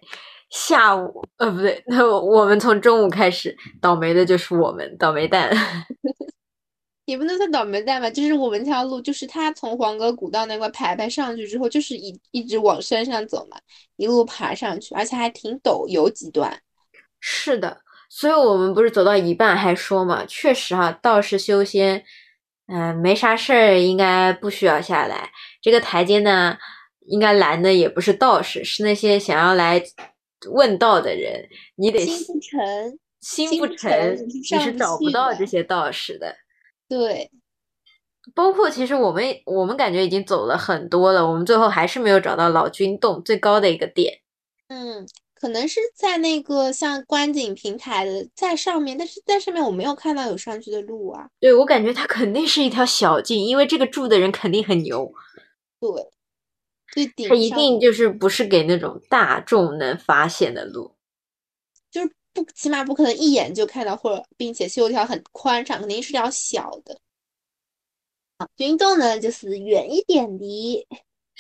[0.50, 5.52] 下午呃不对，那我们从中午开始，倒霉的就是我们倒霉蛋。
[7.06, 13.58] 也不能算倒霉蛋吧，就是我们这条路，就是他从黄河古道那块排排上去之后，就是一一直往山上走嘛，
[13.96, 16.62] 一路爬上去，而且还挺陡，有几段。
[17.20, 22.04] 是的，所以我们不是走到一半还说嘛，确实哈，道士修仙，
[22.68, 25.30] 嗯，没啥事儿，应该不需要下来。
[25.62, 26.58] 这个台阶呢，
[27.06, 29.82] 应该拦的也不是道士，是那些想要来
[30.52, 31.48] 问道的人。
[31.76, 36.36] 你得心不诚，心不诚，你是找不到这些道士的。
[36.88, 37.30] 对，
[38.34, 44.20] 包括其实我们我们感觉已经走了很多了，我们最后还是没有找到老君洞最高的一个点。
[44.68, 45.08] 嗯，
[45.40, 51.30] 可能是在那个像观景平台的在上面，但是在上面我没有看到有上去的路啊。
[51.40, 55.12] 对，我感觉它肯定是一条小径，因为这个住的人肯定很牛。
[55.80, 56.10] 对，
[56.92, 60.92] 最顶它一定就是不是给那种大众能发现的路。
[61.90, 67.00] 就是不，起码不可能一眼就看到，或者并且修一条很宽敞，肯定是条小的。
[68.40, 70.88] 老君洞呢，就是远一点的。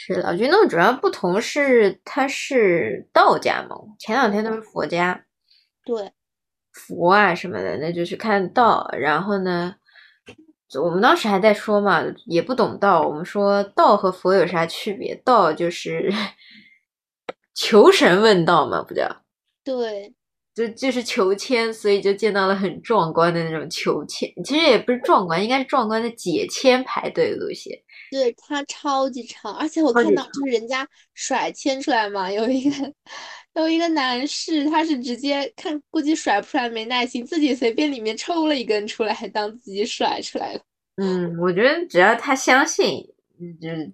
[0.01, 5.25] 是老君洞主要不同是它是道家嘛，前两天都是佛家。
[5.83, 6.13] 对，
[6.71, 8.89] 佛啊什么的，那就去看道。
[8.93, 9.75] 然后呢，
[10.81, 13.05] 我们当时还在说嘛，也不懂道。
[13.05, 15.13] 我们说道和佛有啥区别？
[15.25, 16.09] 道就是
[17.53, 19.23] 求神问道嘛，不叫？
[19.65, 20.15] 对。
[20.55, 24.29] 就就是求签，所以就见到了很壮观的那种求签。
[24.45, 27.77] 其实也不是壮观，应该是壮观的解签排队路线。
[28.11, 32.93] 对，它超级长，而且我看到就是人家甩签出来嘛，有一个
[33.55, 40.61] 有一个男士，他是直接看估计甩不出来，没耐心，自己随便里面抽了一根出来，当自己甩出来了。
[40.97, 43.05] 嗯，我觉得只要他相信，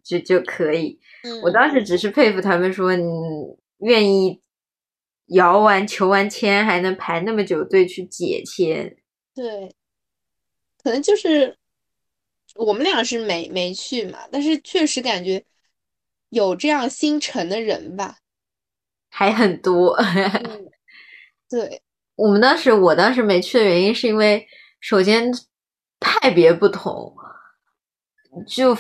[0.04, 1.00] 就就就可以。
[1.44, 3.06] 我当时只是佩服他们说，你
[3.80, 4.42] 愿意。
[5.30, 8.96] 摇完求完签还能排那么久队去解签，
[9.34, 9.74] 对，
[10.84, 11.58] 可能就是
[12.56, 15.44] 我们俩是没没去嘛，但是确实感觉
[16.30, 18.18] 有这样心诚的人吧，
[19.10, 19.98] 还很多。
[21.50, 21.82] 对，
[22.16, 24.48] 我们当时我当时没去的原因是因为
[24.80, 25.32] 首先
[26.00, 27.14] 派别不同，
[28.48, 28.78] 就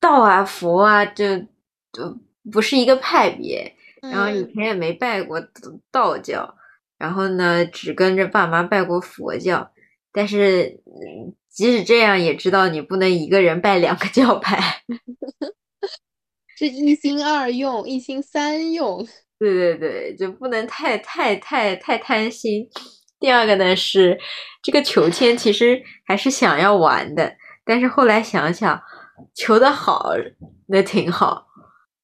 [0.00, 1.38] 道啊佛啊就
[1.92, 2.18] 就
[2.52, 3.74] 不是一个派别。
[4.00, 5.40] 然后以前也没拜过
[5.90, 6.56] 道教，
[6.98, 9.72] 然后呢，只跟着爸妈拜过佛教。
[10.18, 10.80] 但是
[11.48, 14.82] 即使这样，也知道你不能一个人拜两个教派，
[16.58, 19.06] 是一心二用，一心三用。
[19.38, 22.68] 对对对，就不能太太太太贪心。
[23.20, 24.18] 第二个呢是
[24.60, 28.82] 这个求签，其实还是想要玩的，但是后来想想，
[29.36, 30.10] 求的好
[30.66, 31.46] 那挺好。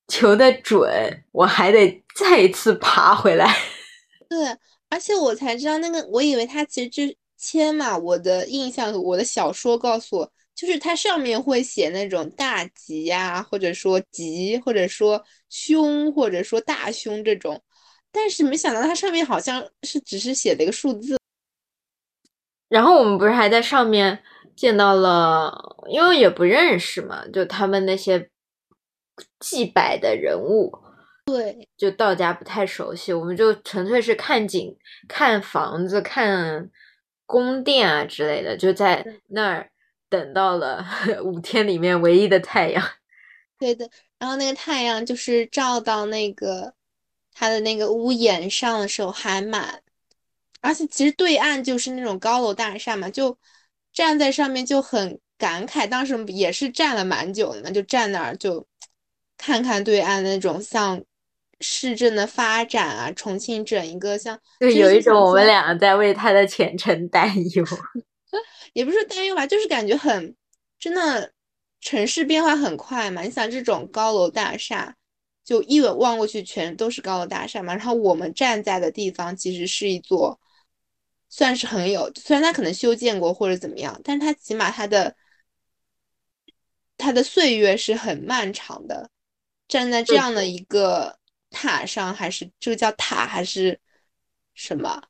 [0.07, 3.53] 求的准，我还得再一次爬回来。
[4.31, 4.57] 对，
[4.89, 7.03] 而且我才知道那个，我以为他其实就
[7.45, 7.97] 签嘛。
[7.99, 17.63] 我的印象，我的小说告诉我，就是它上面会写那种大吉呀，或者说吉，或者说凶，或者说大凶这种。
[18.11, 21.19] 但是没想到它上面好像是只是写了一个数字。
[22.69, 24.23] 然后我们不是还在上面
[24.57, 25.53] 见到了，
[25.89, 28.31] 因为也不认识嘛，就他们那些。
[29.39, 30.73] 祭拜的人物，
[31.27, 34.77] 对，就道家不太熟悉，我们就纯粹是看景、
[35.07, 36.69] 看房子、看
[37.27, 39.71] 宫殿啊之类的，就在那儿
[40.09, 40.85] 等到了
[41.25, 42.83] 五天里面唯一的太阳。
[43.59, 46.75] 对的，然后那个太阳就是照到那个
[47.33, 49.83] 他的那个屋檐上的时候还蛮，
[50.61, 53.37] 而且其实对岸就是那种高楼大厦嘛，就
[53.93, 58.67] 站在上面就很感慨，当时也是站了蛮久的嘛，就站那儿就。
[59.37, 61.05] 看看对岸那种像
[61.61, 67.65] 市政的发展啊，重庆整一个像，就有一种我们俩在为他的前程担忧，
[68.73, 70.35] 也不是担忧吧，就是感觉很
[70.79, 71.33] 真的，
[71.81, 73.23] 城市变化很快嘛。
[73.23, 74.95] 你想这种高楼大厦，
[75.45, 77.75] 就一眼望过去全都是高楼大厦嘛。
[77.75, 80.39] 然后我们站在的地方其实是一座，
[81.29, 85.15] 算是很有，虽然它可能修建过或者怎么样，但是它起码它的
[86.97, 89.11] 它的岁月是很漫长的。
[89.67, 91.19] 站在这样的一个
[91.55, 93.81] 塔上，还是这个叫塔还是
[94.55, 95.03] 什么？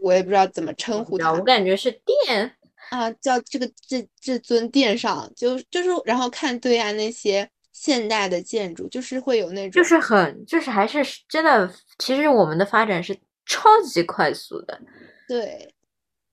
[0.00, 1.32] 我也不知道怎么称呼它。
[1.32, 1.90] 我感觉是
[2.26, 2.54] 殿
[2.90, 11.68] 啊，叫这个这这尊殿上，就就是，然后看对岸那些现代的建筑，就是会有那种，就是很，就是还是真的。
[11.98, 14.80] 其实我们的发展是超级快速的，
[15.26, 15.74] 对，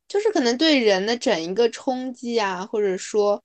[0.07, 3.41] 就是可能对人的整一个冲击啊，或者说。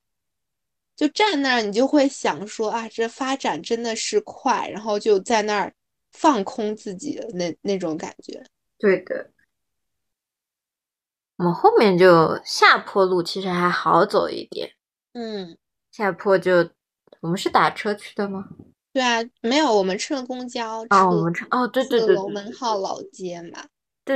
[0.99, 5.73] 就站那儿，你就会想说啊，这发展真的是快，然后就在那儿
[6.11, 8.43] 放空自己的那那种感觉。
[8.77, 9.31] 对的。
[11.37, 14.73] 我们后面就下坡路，其实还好走一点。
[15.13, 15.57] 嗯，
[15.89, 16.69] 下坡就
[17.21, 18.49] 我们是打车去的吗？
[18.91, 23.65] 对啊，没有，我们乘公交哦，我们乘哦，对对对，龙门号老街嘛。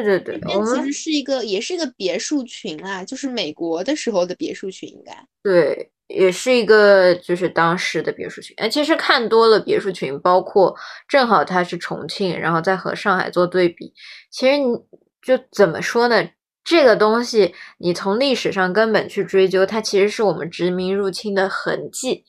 [0.01, 8.55] 对对对，我们其实是一个，也是一个别墅群啊，就是美国的时候的别墅群，应该对，也是一个就是当时的别墅群。
[8.57, 10.75] 哎，其实看多了别墅群，包括
[11.07, 13.93] 正好它是重庆，然后再和上海做对比，
[14.31, 14.75] 其实你
[15.21, 16.27] 就怎么说呢？
[16.63, 22.25] 这个东西你从历史上根本去追究，它其实是我们殖民入侵的痕迹。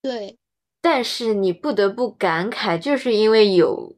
[0.00, 0.38] 对，
[0.80, 3.96] 但是你不得不感慨，就是因为有。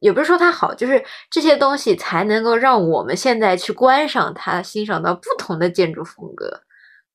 [0.00, 6.62] 也不是说它好，就是这些东西才能够让我们现在去观赏它，欣赏到不同的建筑风格。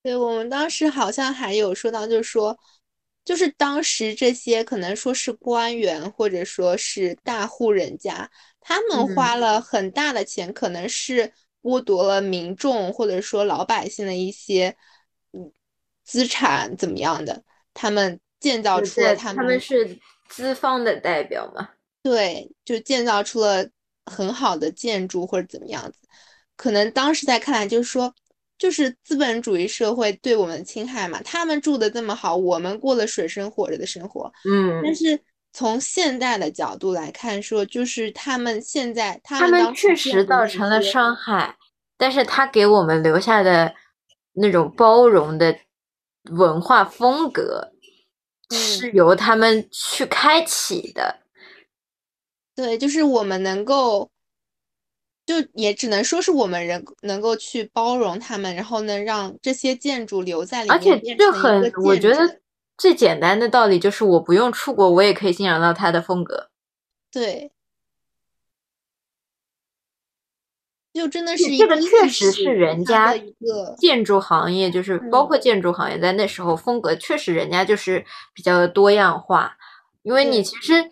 [0.01, 2.57] 对我们当时好像还有说到，就是说，
[3.25, 8.29] 就是当时这些可能说是官员或者说是大户人家，
[8.61, 14.75] 他们花了很大的钱，可能是剥夺了民众或者说老百姓的一些
[15.33, 15.51] 嗯
[16.05, 19.99] 资产怎么样的，他们建造出了他们是
[20.29, 21.69] 资方的代表嘛。
[22.01, 23.67] 对，就建造出了
[24.05, 25.99] 很好的建筑或者怎么样子，
[26.55, 28.13] 可能当时在看来就是说，
[28.57, 31.21] 就是资本主义社会对我们侵害嘛。
[31.23, 34.81] 他们住的这么好，我们过了水深火热的生活，嗯。
[34.83, 35.19] 但是
[35.51, 41.55] 从现代的角度来看，说就是他们现在他们确实造成了伤害，
[41.97, 43.73] 但是他给我们留下的
[44.33, 45.55] 那种包容的
[46.31, 47.71] 文化风格，
[48.51, 51.18] 是由他们去开启的。
[52.59, 54.11] 对，就是我们能够，
[55.25, 60.77] 就也只能说是我们人能够去包容他们，然后呢，让这些建筑留在里面。
[60.77, 62.41] 而且这很，我觉得
[62.77, 66.49] 最简单的道理就是，我不用出国，我也可以欣赏到它的风格。
[67.09, 67.49] 对，
[70.91, 79.55] 就真的是这个确实是人家一个建筑行业，就是包括建筑行业在那时候风格确实人家就是比较的多样化，
[80.01, 80.89] 因为你其实。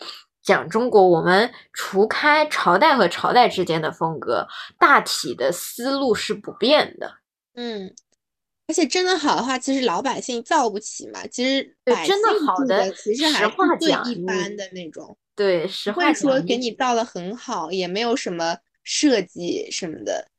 [0.47, 4.47] 讲中国，我们除开朝代和朝代之间的风格，
[4.79, 7.17] 大体的思路是不变的。
[7.55, 7.93] 嗯，
[8.65, 11.27] 而且真的好的话，其实老百姓造不起嘛。
[11.27, 11.75] 其实
[12.05, 15.17] 真的好的，其实还是最一般的那种。
[15.35, 20.29] 对，实话讲，说给你造的很好，也没有什么设计什么的。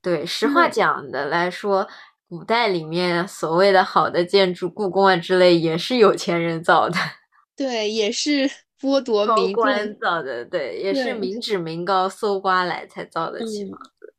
[0.00, 1.88] 对，实话讲的来说，
[2.28, 6.96] 古代里面所谓的好的建筑，故宫啊之类，也是有钱人造的。
[7.56, 8.48] 对，也是。
[8.80, 14.14] 剥夺民官造的，对，也是民脂民膏搜刮来才造得起房子，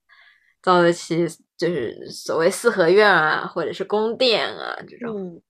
[0.61, 1.25] 造得起
[1.57, 5.41] 就是所谓四合院啊，或者是宫殿啊这种，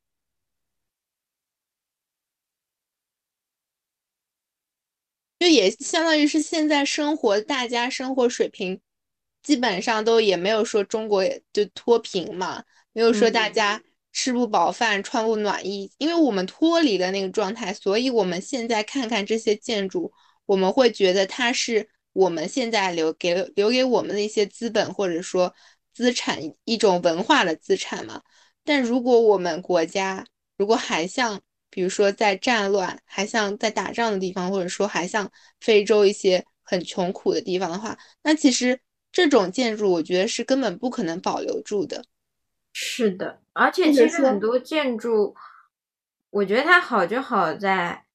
[5.39, 8.79] 就也相当于是现在生活，大家生活水平
[9.41, 13.81] 基本上都也没有说中国就脱贫嘛，没有说大家。
[14.11, 20.11] 吃不饱饭，穿不暖衣，因为我们脱离了那个状态，所以我们现在看看这些建筑，
[20.45, 25.53] 我们会觉得它是我们现在留给留给我们的一些资本或者说
[25.93, 28.21] 资产，一种文化的资产嘛。
[28.63, 30.25] 但如果我们国家
[30.57, 31.39] 如果还像，
[31.69, 35.31] 比如说在战乱，还像在打仗的地方，或者说还像
[35.61, 38.79] 非洲一些很穷苦的地方的话，那其实
[39.11, 42.03] 这种建筑，我觉得是根本不可能保留住的。
[42.73, 45.35] 是的，而且其实很多建筑，
[46.29, 48.05] 我觉得它好就好在，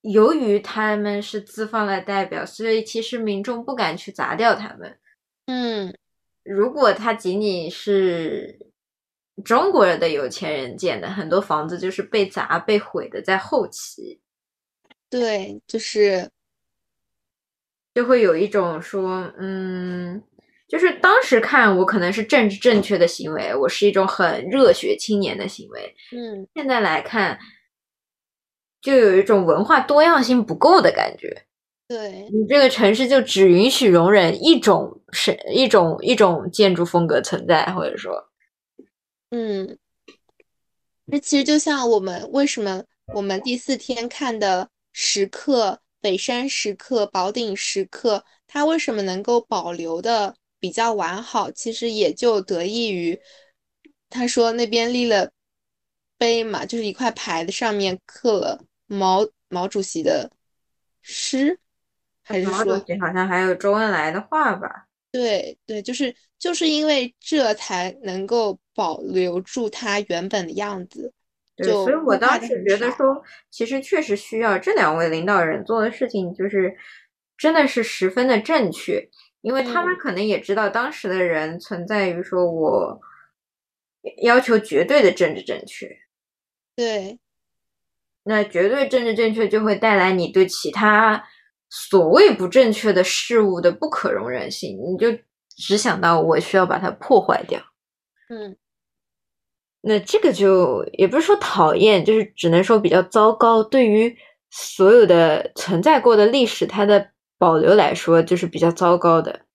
[0.00, 4.98] 由于他们是资方的代表，所以其实民众不敢去砸掉他们。
[5.44, 5.94] 嗯，
[6.42, 8.58] 如果它仅仅是
[9.44, 14.18] 中国人的有钱人建的，很多房子就是被砸被毁的，在后期。
[15.10, 16.30] 对，就是
[17.92, 20.22] 就会有一种说，嗯。
[20.70, 25.94] 就是当时看我可能是政治正确的行为，我是一种很热血青年的行为。
[26.12, 27.36] 嗯，现在来看，
[28.80, 31.44] 就有一种文化多样性不够的感觉。
[31.88, 38.30] 对你这个城市就只允许容忍一种是一种一种建筑风格存在，或者说，
[39.30, 39.76] 嗯，
[41.06, 50.36] 那其实就像我们为什么我们第四天看的石刻北山石刻、宝鼎石刻，它为什么能够保留的？
[50.60, 53.18] 比较完好，其实也就得益于
[54.08, 55.32] 他说那边立了
[56.16, 60.30] 碑嘛，就是一块牌子上面刻了毛毛主席的
[61.02, 61.58] 诗，
[62.22, 64.86] 还是说好像还有周恩来的话吧？
[65.10, 71.12] 对对，就是就是因为这才能够保留住它原本的样子。
[71.56, 76.76] 对，就所以我当时觉得说，其实确实需要这两位领导人做的事情，就是
[77.36, 79.08] 真的是十分的正确，
[79.42, 83.00] 因为他们嗯可能也知道当时的人存在于说我
[84.22, 85.88] 要求绝对的政治正确，
[86.76, 87.18] 对
[88.24, 91.24] 那绝对政治正确就会带来你对其他
[91.68, 95.18] 所谓不正确的事物的不可容忍性，你就
[95.56, 97.60] 只想到我需要把它破坏掉。
[98.28, 98.56] 嗯
[99.82, 103.64] 那这个就也不是说讨厌，就是只能说比较糟糕。
[103.64, 104.14] 对于
[104.50, 109.46] 所有的存在过的历史，它的保留来说，就是比较糟糕的。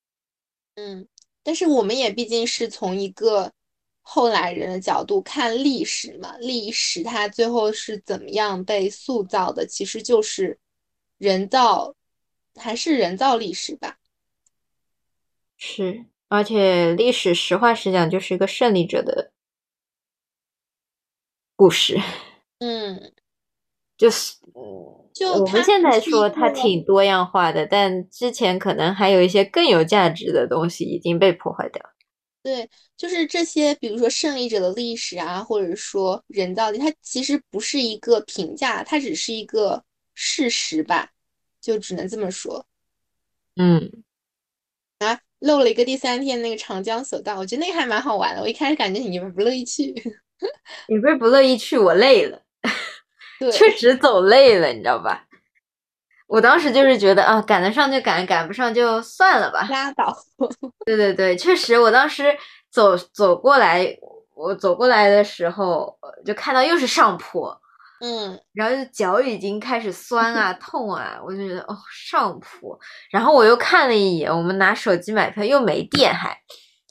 [0.73, 1.07] 嗯，
[1.43, 3.51] 但是我们也毕竟是从一个
[4.01, 10.57] 后来人的角度看历史嘛，历史它最后是怎么样被塑造的，其实就是
[11.19, 11.95] 人造，
[12.55, 13.99] 还是人造历史吧。
[15.55, 19.31] 是，而且历史实话实讲，就是一个胜利者的
[21.55, 22.01] 故事。
[22.57, 23.13] 嗯，
[23.95, 31.81] 就是，嗯，就我们现在说它挺多样化的，但之前可能还有一些更有价值的东西已经被破坏掉。
[32.43, 39.81] 对，就是这些，比如说胜利者的历史啊，或者说人造的，它其实不是一个评价，它只是一个
[40.13, 41.09] 事实吧，
[41.61, 42.65] 就只能这么说。
[43.55, 43.89] 嗯，
[44.99, 48.41] 啊，漏了一个第三天那个长江索道，我觉得那个还蛮好玩的。
[48.41, 49.93] 我一开始感觉你们不乐意去，
[50.89, 52.41] 你不是不乐意去，我累了。
[53.39, 55.25] 对，确实走累了，你知道吧？
[56.27, 59.67] 我当时就是觉得啊，赶得上就赶，赶不上就算了吧。
[59.69, 60.15] 拉倒。
[60.85, 62.35] 对对对，确实，我当时
[62.71, 63.87] 走走过来，
[64.35, 67.55] 我走过来的时候，呃就看到又是上坡，
[68.01, 72.77] 嗯然后就脚已经开始酸啊、痛啊，我就觉得哦，上坡。
[73.11, 76.35] 然后我又看了一眼，我们拿手机买票又没电还，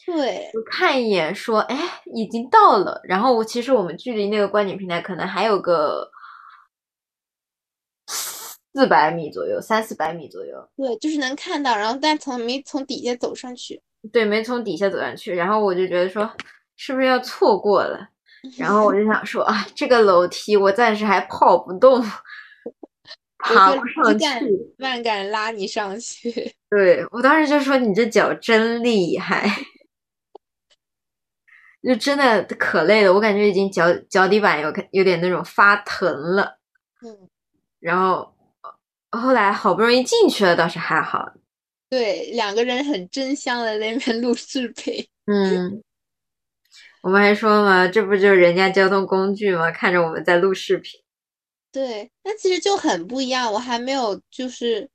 [0.07, 1.77] 对，我看一眼说，哎，
[2.15, 3.01] 已经到了。
[3.03, 6.09] 然后我其实我们距离那个观景平台可能还有个
[8.75, 10.69] 四百米左右，三四百米左右。
[10.77, 13.81] 对，就是能看到，然后但从没从底下走上去。
[14.13, 15.35] 对，没从底下走上去。
[15.35, 16.31] 然后我就觉得说，
[16.77, 18.09] 是不是要错过了？
[18.59, 22.05] 然后我就想说，啊，这个楼梯我暂时还跑不动，
[23.39, 24.75] 爬不上去。
[24.81, 26.53] 万敢拉你上去。
[26.69, 29.49] 对，我当时就说你这脚真厉害，
[31.83, 36.59] 就真的可累了，我感觉已经脚脚底板有有点那种发疼了。
[37.07, 37.31] 嗯，
[37.79, 38.34] 然后呃
[39.17, 41.33] 后来好不容易进去了，倒是还好。
[41.89, 45.07] 对，两个人很真香的在那边录视频。
[45.27, 45.83] 嗯，
[47.03, 49.71] 我们还说嘛，这不就是人家交通工具吗？
[49.71, 51.01] 看着我们在录视频。
[51.71, 53.53] 对，那其实就很不一样。
[53.53, 54.89] 我还没有，就是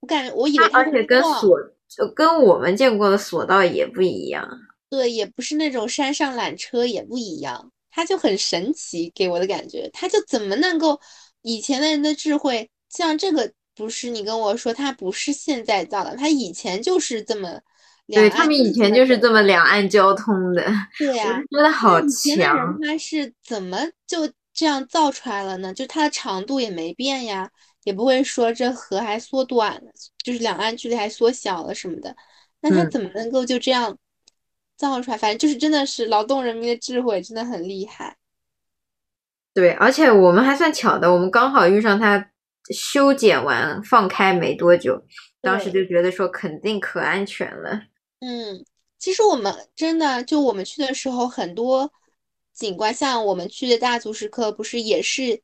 [0.00, 4.48] 我感觉我以为它而且跟索就跟我们见过的索道也不一样。
[4.90, 11.00] 对，也不是那种山上缆车，也不一样，它就很神奇，给我的感觉，它就怎么能够
[11.40, 17.60] 以前的人的智慧，像这个不是你跟我说，它不是现在造的，它以前就是这么
[18.06, 20.62] 两对他们以前就是这么两岸交通的，
[20.98, 22.36] 对 呀、就觉得好强。
[22.36, 25.72] 人他是怎么就这样造出来了呢？
[25.72, 27.50] 就它的长度也没变呀，
[27.84, 29.90] 也不会说这河还缩短了，
[30.22, 32.14] 就是两岸距离还缩小了什么的。
[32.60, 33.96] 那它嗯怎么能够就这样
[34.76, 35.16] 造出来？
[35.16, 38.18] 反正就是真的是劳动人民的智慧，真的很厉害。
[39.54, 42.30] 对，而且我们还算巧的，我们刚好遇上它
[42.70, 45.02] 修剪完放开没多久，
[45.40, 47.82] 当时就觉得说肯定可安全了。
[48.20, 48.64] 嗯，
[48.98, 51.90] 其实我们真的就我们去的时候，很多
[52.54, 55.42] 景观，像我们去的大足石刻，不是也是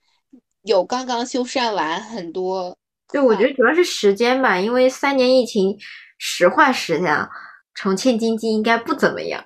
[0.63, 2.79] 有刚刚修缮完很多
[3.11, 5.77] 对，我觉得主要是时间吧，因为三年疫情，
[6.19, 7.29] 实话实讲，
[7.75, 9.45] 重庆经济应该不怎么样。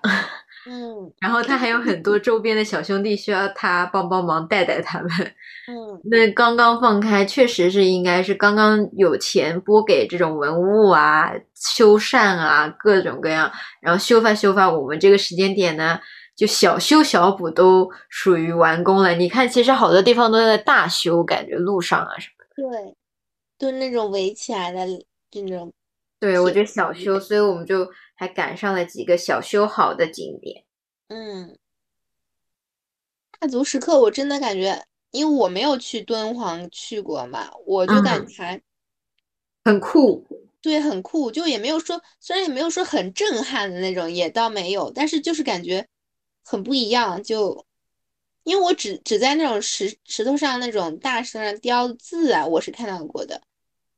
[0.65, 5.11] 嗯然后他还有很多周边的小兄弟需要他帮帮忙带带他们。
[5.69, 13.51] 嗯那刚刚放开，确实是应该是刚刚有钱拨给这种文物啊、修缮啊各种各样，
[13.81, 14.69] 然后修发修发。
[14.71, 15.99] 我们这个时间点呢，
[16.37, 19.13] 就小修小补都属于完工了。
[19.15, 22.45] 你看，其实好多地方都在大修，感觉路上啊什么。
[22.57, 22.95] 对，
[23.59, 24.85] 就那种围起来的
[25.31, 25.73] 这种，
[26.19, 27.89] 对，我觉得小修，所以我们就
[28.23, 30.65] 还赶上了几个小修好的景点。
[31.09, 31.59] 嗯，
[33.41, 38.63] 大足石刻我真的感觉，因为我没有去敦煌去过嘛，我就感嗯觉还
[39.65, 40.25] 很酷，
[40.61, 45.89] 对，很酷，就也没有说，虽然也没有说很震撼的那种，也倒没有，但是就是感觉
[46.45, 47.21] 很不一样。
[47.25, 47.67] 就
[48.45, 53.43] 因为我只只在那种石石头上那种大石头上雕字啊，我是看到过的，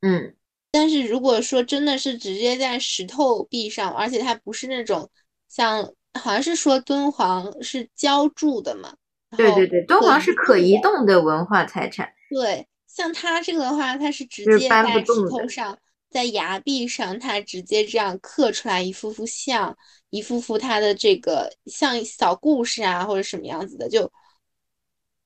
[0.01, 0.35] 嗯，
[0.77, 5.09] 但是如果说真的是直接在石头壁上，而且它不是那种
[5.47, 5.81] 像
[6.15, 8.93] 好像是说敦煌是浇筑的嘛，
[9.37, 12.11] 对对对，敦煌是可移动的文化财产。
[12.29, 19.77] 对，像它这个的话，它是直接在石头上，在崖壁上，它直接这样刻出来一幅幅像，
[20.09, 24.11] 一幅幅它的这个像小故事啊，或者什么样子的，就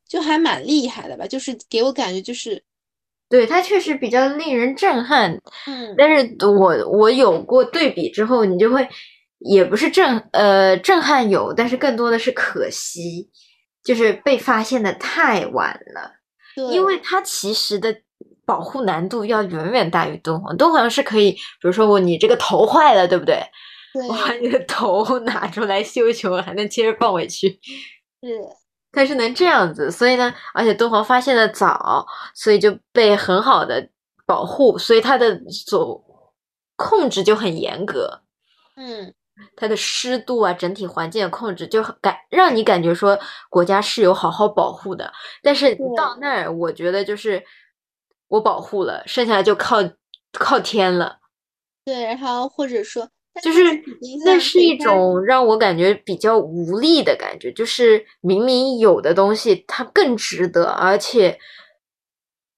[0.08, 2.64] 就还蛮厉害的吧，就是给我感觉就是。
[3.30, 8.88] 对它确实比较令人震撼，嗯，但是我我有过对比之后，你就会
[9.38, 13.30] 也不是震呃震撼有，但是更多的是可惜，
[13.84, 16.12] 就是被发现的太晚了，
[16.72, 17.96] 因为它其实的
[18.46, 23.40] 保护难度要远远大于敦煌，敦煌是可以，比如说我你这个头坏了，对不对？
[24.08, 27.50] 我把你的头 拿出来修修，还能接着放回去，
[28.22, 28.59] 是。
[28.92, 33.88] 它是能这样子，所以呢，而且敦煌发现的早，所以就被很好的
[34.26, 36.04] 保护，所以它的所
[36.76, 38.22] 控制就很严格。
[38.76, 39.14] 嗯，
[39.56, 43.20] 它的湿度啊，整体环境的控制就很感让你感觉说
[43.50, 45.12] 国家是有好好保护的。
[45.44, 47.44] 但是到那儿，我觉得就是
[48.28, 49.78] 我保护了，剩下来就靠
[50.34, 51.20] 靠天了。
[51.86, 53.08] 对，然后或者说。
[53.42, 53.62] 就是
[54.26, 61.38] 那是一种让我感觉比较无力的感觉，就是明明有的东西它更值得，而且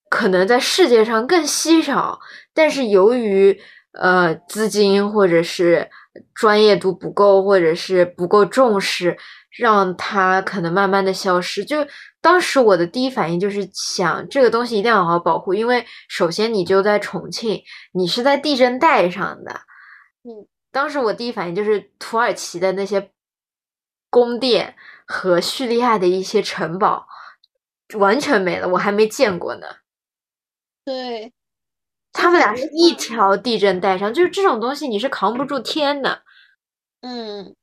[0.09, 2.19] 可能在世界上更稀少，
[2.53, 3.59] 但是由于
[3.93, 5.89] 呃资金或者是
[6.33, 9.17] 专业度不够，或者是不够重视，
[9.57, 11.63] 让它可能慢慢的消失。
[11.63, 11.77] 就
[12.19, 17.61] 当时我的第一反应就是想，这个东西一定要好好保护，因为首先你就在重庆，
[17.93, 19.51] 你是在地震带上的，
[20.23, 20.50] 嗯。
[20.71, 23.11] 当时我第一反应就是土耳其的那些
[24.09, 27.05] 宫殿和叙利亚的一些城堡
[27.95, 29.67] 完全没了，我还没见过呢。
[30.85, 31.33] 对，
[32.13, 36.23] 他们俩是一条地震带上，就是这种东西你是扛不住天的。
[37.01, 37.53] 嗯，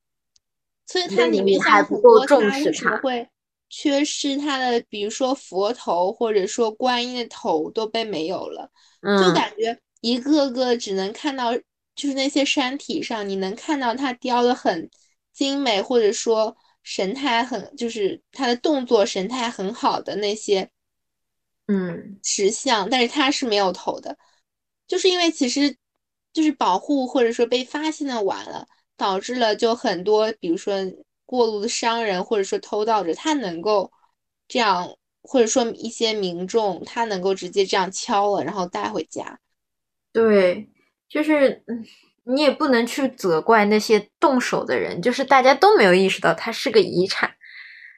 [0.85, 3.27] 所以它里面还不够重视它，会
[3.69, 8.69] 缺失它的，比如说佛头或者说观音的头都被没有了，
[9.01, 11.51] 就感觉一个个只能看到。
[11.99, 14.89] 就是那些山体上，你能看到它雕的很
[15.33, 20.69] 精美，或者说神态很，就是它的动作神态很好的那些，
[21.67, 24.17] 嗯，石像，但是它是没有头的，
[24.87, 25.75] 就是因为其实
[26.31, 30.73] 就是保护或者说被发现的晚了，导致了就很多，比如说
[31.25, 33.91] 过路的商人或者说偷盗者，他能够
[34.47, 39.37] 这样，或者说一些民众，他能够直接这样敲了，然后带回家，
[40.13, 40.69] 对。
[41.09, 41.63] 就是，
[42.23, 47.35] 你也不能去责怪那些动手的人，就是大家都没有意识到它是个遗产，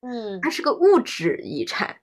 [0.02, 1.98] 嗯，它是个物质遗产。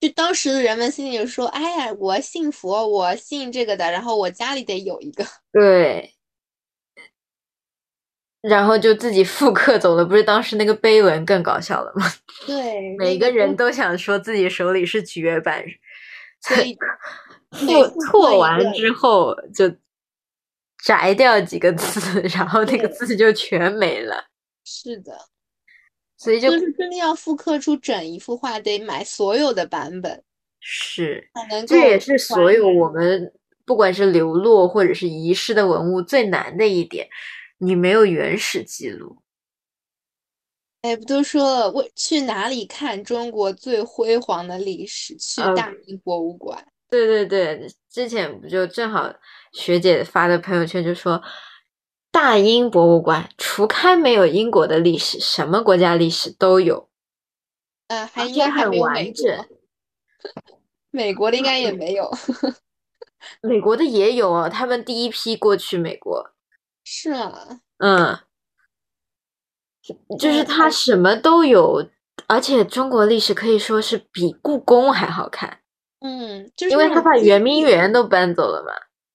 [0.00, 5.26] 就当时的人们心里就说：“哎呀，我信佛，我信这个的，然后我家里得有一个。
[5.52, 6.14] ”对，
[8.40, 10.04] 然后就自己复刻走了。
[10.04, 12.06] 不是当时那个碑文更搞笑了吗？
[12.46, 15.62] 对，每个人都想说自己手里是绝版，
[16.40, 16.78] 所以。
[17.50, 19.70] 错错完之后就
[20.84, 24.26] 摘掉几个字，然后那个字就全没了。
[24.64, 25.18] 是的，
[26.16, 30.22] 所以就是真的要复刻出整一幅画，得买所有的版本。
[30.60, 31.30] 是，
[31.66, 33.32] 这也是所有我们
[33.64, 37.08] 不管是流落或者是遗失的文物最难的一点，
[37.58, 39.18] 你没有原始记录。
[40.82, 45.16] 哎，不都说了，我去哪里看中国最辉煌的历史？
[45.16, 46.66] 去大明博物馆。
[46.90, 49.12] 对对对，之前不就正好
[49.52, 51.22] 学姐发的朋友圈就说，
[52.10, 56.88] 大英博物馆除开没有英国的历史，什么国家历史都有，
[57.88, 59.46] 呃，还应该很完整。
[60.90, 62.10] 美国的应该也没有，
[63.42, 66.32] 美国的也有哦，他们第一批过去美国。
[66.82, 68.18] 是啊，嗯，
[70.18, 71.90] 就是他什么都有，
[72.26, 75.60] 而且中国历史可以说是比故宫还好看。
[76.00, 78.72] 嗯，就是因为他把圆明园都搬走了嘛。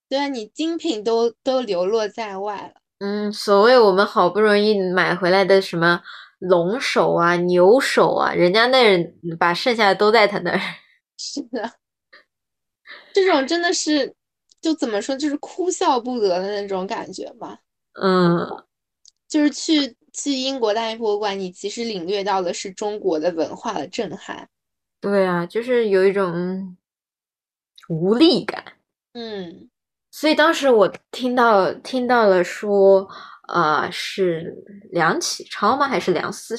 [0.09, 2.81] 对啊，你精品都都流落在外了。
[2.99, 6.01] 嗯，所谓我们好不容易买回来的什么
[6.39, 10.59] 龙首啊、牛首啊，人家那人把剩下的都在他那儿。
[11.17, 11.71] 是的，
[13.13, 14.13] 这种真的是，
[14.61, 17.57] 就怎么说，就是哭笑不得的那种感觉吧。
[18.01, 18.45] 嗯，
[19.27, 24.47] 就是去去英国大英博物馆，你其实领略到的是中国的文化的震撼。
[25.03, 26.77] 对啊，就是有一种
[27.89, 28.63] 无力感，
[29.11, 29.69] 嗯，
[30.09, 33.05] 所以当时我听到听到了说，
[33.49, 34.55] 啊，是
[34.91, 35.89] 梁启超吗？
[35.89, 36.55] 还是梁思？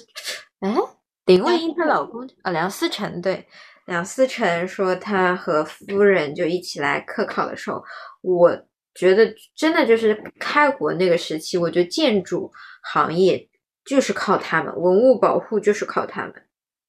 [0.60, 0.76] 哎，
[1.24, 3.48] 林徽因她老公啊，梁思成对，
[3.86, 7.82] 梁思成说他和夫人就一起来科考的时候，
[8.20, 8.54] 我
[8.94, 12.52] 觉得真的就是开国那个时期，我觉得建筑
[12.82, 13.48] 行业
[13.86, 16.34] 就是靠他们，文物保护就是靠他们。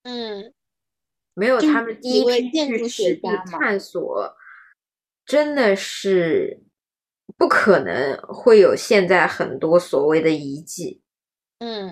[0.03, 0.53] 嗯，
[1.35, 4.35] 没有他们第几一批建筑实地学家探索，
[5.25, 6.63] 真的是
[7.37, 11.01] 不可能会有现在很多所谓的遗迹。
[11.59, 11.91] 嗯，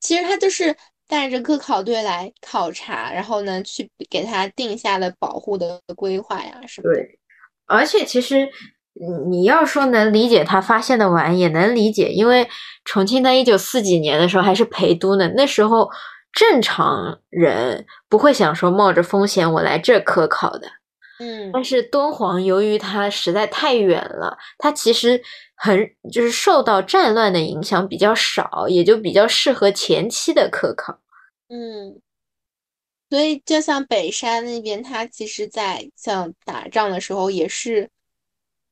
[0.00, 0.76] 其实他就是
[1.08, 6.94] 带着科考队来考察，然后呢，去给他定下了保护的规划呀什么的。
[6.96, 7.18] 对，
[7.66, 8.48] 而且其实
[9.00, 12.48] 嗯你要说能理解他发现的晚，也能理解，因为
[12.84, 15.88] 重庆在一九四几年的时候还是陪都呢，那时候
[16.32, 20.66] 正常人不会想说冒着风险我来这科考的。
[21.18, 25.22] 嗯但是敦煌由于它实在太远了，它其实
[25.54, 25.78] 很
[26.10, 30.98] 就是受到战乱的影响比较少，也就比较适合前期的科考。
[31.48, 32.00] 嗯，
[33.10, 37.90] 所以就像北山那边，它其实在像打仗的时候也是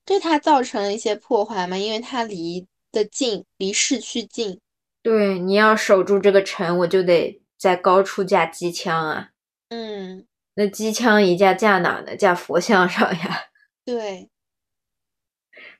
[0.05, 4.59] 对它造成了一些破坏嘛，因为它离得近，离市区近。
[5.03, 9.33] 对，你要守住这个城，我就得在高处架机枪啊。
[9.69, 12.17] 嗯，那机枪一架架哪呢？
[12.17, 13.45] 架佛像上呀。
[13.85, 14.31] 对，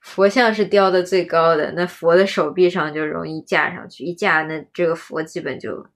[0.01, 5.89] 佛像是雕的最高的，那佛的手臂上就容易架上去，一架那这个佛基本就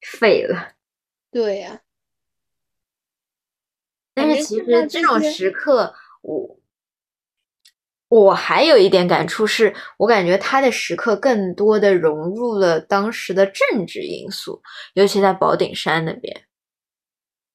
[0.00, 0.72] 废了。
[1.30, 1.80] 对呀、
[4.14, 6.58] 但是其实这种时刻，我
[8.12, 14.60] 我还有一点感触是，我感觉他的时刻更多的融入了当时的政治因素，
[14.92, 16.44] 尤其在宝顶山那边，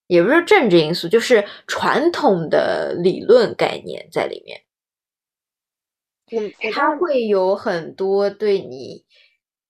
[0.07, 4.63] 也不是政治因素，就是传统的理论概念在里面。
[6.31, 9.05] 我我它会有很多对你，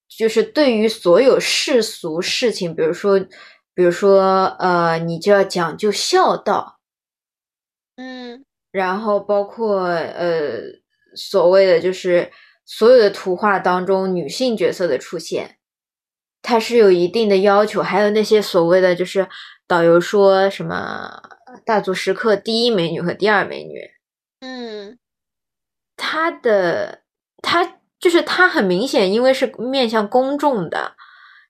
[0.07, 3.19] 就是对于所有世俗事情，比如说，
[3.75, 6.79] 比如说，呃，你就要讲究孝道，
[7.97, 8.45] 嗯
[8.77, 10.59] 然后包括呃
[11.15, 12.31] 所谓的就是
[12.63, 15.57] 所有的图画当中女性角色的出现，
[16.43, 19.27] 它是有一定的要求，还有那些所谓的就是
[19.67, 21.21] 导游说什么
[21.65, 23.79] 大足石刻第一美女和第二美女，
[24.41, 24.99] 嗯。
[25.99, 27.01] 它的
[27.41, 30.95] 它就是它很明显，因为是面向公众的，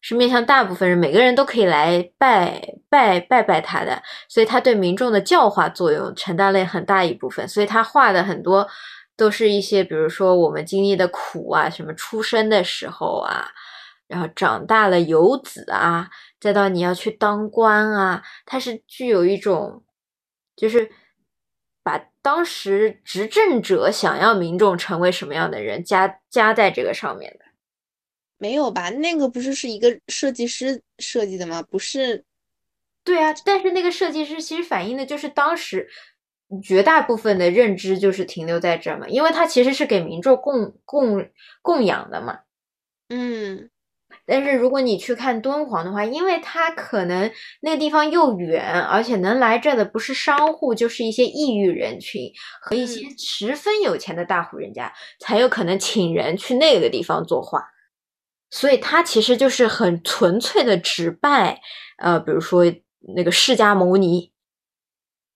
[0.01, 7.47] 是面向大部分人，每个人都可以来拜拜拜拜他的，所以他对民众的教化作用承担了很大一部分。
[7.47, 8.67] 所以他画的很多
[9.15, 13.47] 都是一些，比如说我们经历的苦啊，什么出生的时候啊，
[14.07, 16.09] 然后长大了游子啊，
[16.39, 19.83] 再到你要去当官啊，他是具有一种
[20.55, 20.89] 就是。
[21.87, 27.45] 把当时执政者想要民众成为什么样的人加加在这个上面的。
[28.37, 28.89] 没有吧？
[28.89, 31.61] 那个不是是一个设计师设计的吗？
[31.61, 32.23] 不是，
[33.03, 35.89] 对啊，但是那个设计师其实反映的就是当时
[36.63, 41.29] 绝大部分的认知就是停留在这儿嘛，因为他其实是给民众供供
[41.61, 42.39] 供养的嘛。
[43.09, 43.69] 嗯
[44.25, 47.31] 但是如果你去看敦煌的话，因为它可能
[47.61, 52.29] 那个地方又远，而且能来这的不是商户，就是一些异域人群
[52.61, 57.61] 和一些十分有钱的大户人家，才有可能请人去那个地方作画。
[58.49, 61.59] 所以他其实就是很纯粹的只拜，
[61.97, 62.63] 呃，比如说
[63.15, 64.31] 那个释迦牟尼，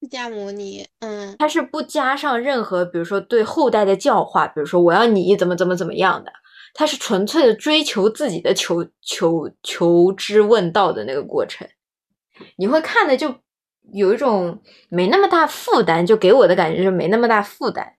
[0.02, 1.36] 释迦牟尼，嗯。
[1.38, 6.32] 他是不加上任何，比如说对后代的教化，比如说我要你怎么怎么怎么样的，
[6.74, 11.68] 他是纯粹的追求自己的求求求知问道的那个过程。
[12.56, 13.36] 你会看的就
[13.94, 17.94] 有一种没那么大负担，就给我的感觉就是没那么大负担，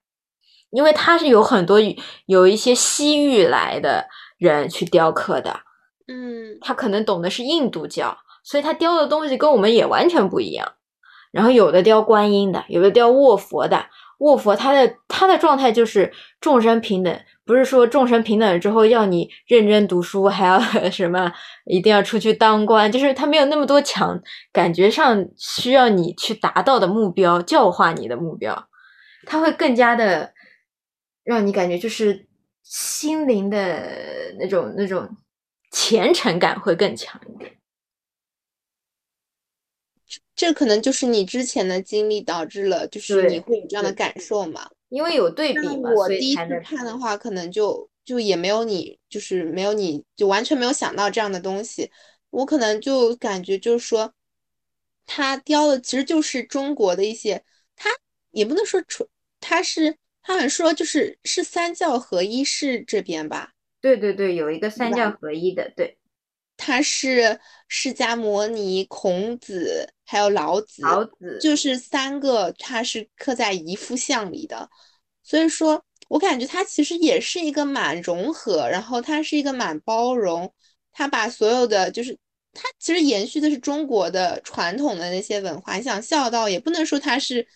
[0.70, 1.78] 因为他是有很多
[2.26, 4.08] 有一些西域来的
[4.50, 5.60] 人去雕刻的，
[6.08, 10.72] 嗯他可能懂的是印度教，所以他雕的东西跟我们也完全不一样。
[11.30, 13.86] 然后有的雕观音的，有的雕卧佛的。
[14.18, 20.60] 卧佛他的他的状态就是众生平等，不是说众生平等之后要你认真读书，还要
[20.92, 21.32] 什么
[21.64, 24.20] 一定要出去当官，就是他没有那么多强，
[24.52, 28.68] 感觉上需要你去达到的目标，教化你的目标，
[29.26, 30.32] 他会更加的
[31.24, 32.28] 让你感觉就是
[32.62, 35.16] 心灵的那种那种
[35.70, 37.58] 虔诚感会更强一点。
[40.34, 44.70] 这可能就是你之前的经历导致了，就是你会有这样的感受嘛。
[44.88, 51.90] 因为有对比嘛，所我第一次看的话，可能就就也没有你，就是没有你就完全没有想到这样的东西。
[52.30, 54.12] 我可能就感觉就是说，
[55.06, 57.44] 他雕的其实就是中国的一些，
[57.76, 57.88] 他
[58.32, 59.08] 也不能说纯，
[59.40, 63.52] 他是他们说就是是三教合一是这边吧。
[63.80, 65.98] 对对对，有一个三教合一的，对
[66.56, 74.70] 他是释迦摩尼、孔子还有老子，老子就是三个，他是刻在一幅像里的。
[75.24, 80.54] 所以说我感觉他其实也是一个蛮融合，然后他是一个蛮包容，
[80.92, 82.16] 他把所有的就是
[82.52, 85.76] 它其实延续的是中国的传统的那些文化。
[85.76, 87.46] 你想孝道也不能说它是，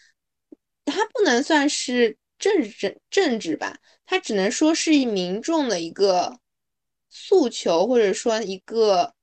[0.85, 6.39] 它不能算是政治政治吧，它只能说是民众的一个。
[7.09, 9.15] 诉求，或者说一个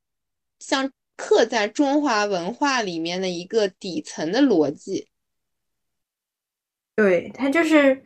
[0.57, 5.09] 像刻在中华文化里面的一个底层的逻辑。
[6.95, 8.03] 对，它就是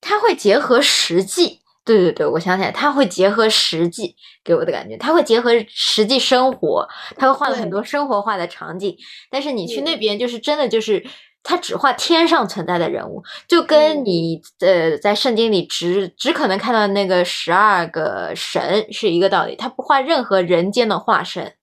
[0.00, 1.60] 它会结合实际。
[1.84, 8.96] 对对对，我想起来，它会结合实际给我的感觉，它会结合实际生活，它会画了很多生活化的场景。
[9.30, 11.06] 但是你去那边，就是真的就是。
[11.46, 19.54] 他只画天上存在的人物，就跟你呃在圣经里只只可能看到那个十二个神是一个道理。
[19.54, 21.54] 他不画任何人间的化身。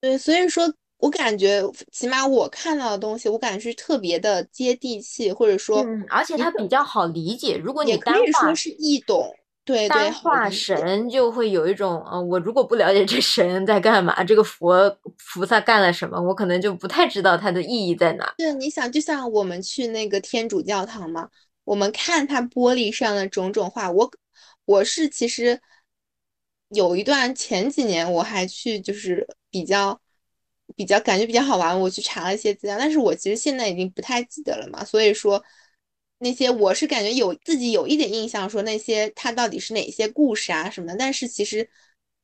[0.00, 1.62] 对，所以说我感觉，
[1.92, 7.56] 起码我看到的东西，我感觉是特别的接地气，或者说，而且它比较好理解。
[7.56, 9.34] 如果你可以说是易懂。
[9.66, 14.88] 对对画神就会有一种，呃，我如果不了解这神在干嘛，这个佛
[15.34, 18.32] 菩萨干了什么，我可能就不太知道它的意义在哪。
[18.38, 21.28] 对，你想，就像我们去那个天主教堂嘛，
[21.64, 24.08] 我们看它玻璃上的种种画，我
[24.66, 25.60] 我是其实
[26.68, 30.00] 有一段前几年我还去，就是比较
[30.76, 35.42] 比较感觉比较好玩，我去查了一些资料，但是我其实现在已经不太记得了嘛，所以说。
[36.18, 41.68] 那些我是感觉有自己有一点印象，说那些它到底是哪些故事啊什么的，但是其实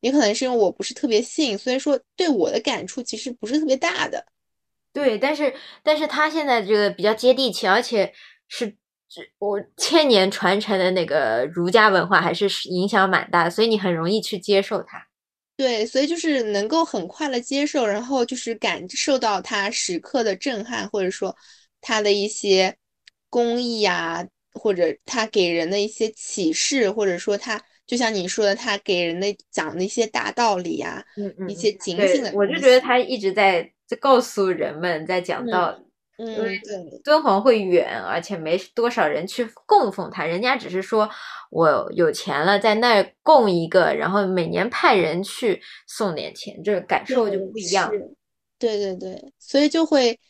[0.00, 4.24] 也可能是因为我不是特别信，所以说对我的感触其实不是特别大的。
[4.94, 8.12] 对，但是但是他现在这个比较接地气，而且
[8.48, 8.74] 是
[9.38, 15.06] 我千年传承的那个儒家文化，还是影响蛮大的，所以你很容易去接受它。
[15.54, 21.36] 对，所以就是能够很快的接受，然后就是感受到它时刻的震撼，或者说
[21.82, 22.74] 它的一些。
[23.32, 24.22] 公益呀，
[24.52, 35.78] 或者他给人的一些启示，或者说他就像你说的，他给人的讲的一些大道理呀，嗯嗯，一些警醒的，我就觉得他一直在在告诉人们，在讲道理。
[36.18, 36.60] 嗯，对，
[37.02, 41.08] 敦煌会远，而且没多少人去供奉他，人家只是说
[41.50, 47.90] 我有钱了，在那儿供一个，然后每年派人去送点钱，这个感受就不一样。
[48.58, 50.20] 对对对，所以就会。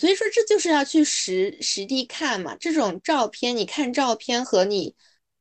[0.00, 2.56] 所以说，这就是要去实实地看嘛。
[2.58, 4.96] 这种照片，你看照片和你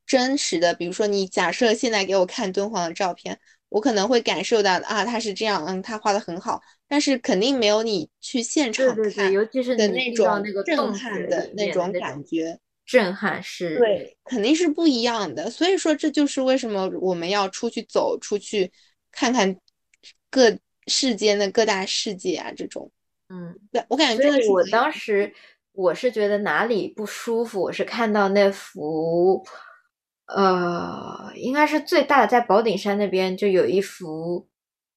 [0.06, 6.60] 真实的，比如说你假设现在给我看敦煌的照片，我可能会感受到啊，他是这样，嗯，他画的很好，
[6.90, 15.50] 但是肯定没有你去现场看，尤其是的那种震撼的那种感觉，震撼是，对，肯定是不一样的。
[15.50, 18.70] 所以说，这就是为什么我们要出去走出去
[19.10, 19.56] 看看
[20.30, 20.54] 各
[20.88, 22.92] 世间的各大世界啊，这种。
[23.30, 24.24] 嗯，对我感觉。
[24.50, 25.32] 我当时
[25.72, 29.46] 我是觉得哪里不舒服，我是看到那幅，
[30.26, 34.48] 呃，应该是最大的，在宝顶山那边就有一幅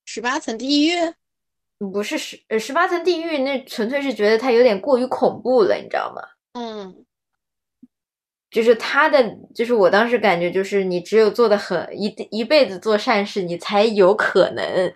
[0.07, 0.95] 十八层地狱，
[1.93, 6.23] 不是十呃十八层地狱，那纯粹是觉得它有点过于恐怖了，你知道吗？
[6.55, 7.05] 嗯，
[8.51, 9.23] 就是他的，
[9.55, 14.93] 就是我当时感觉就是你只有做的很一一辈子做善事，你才有可能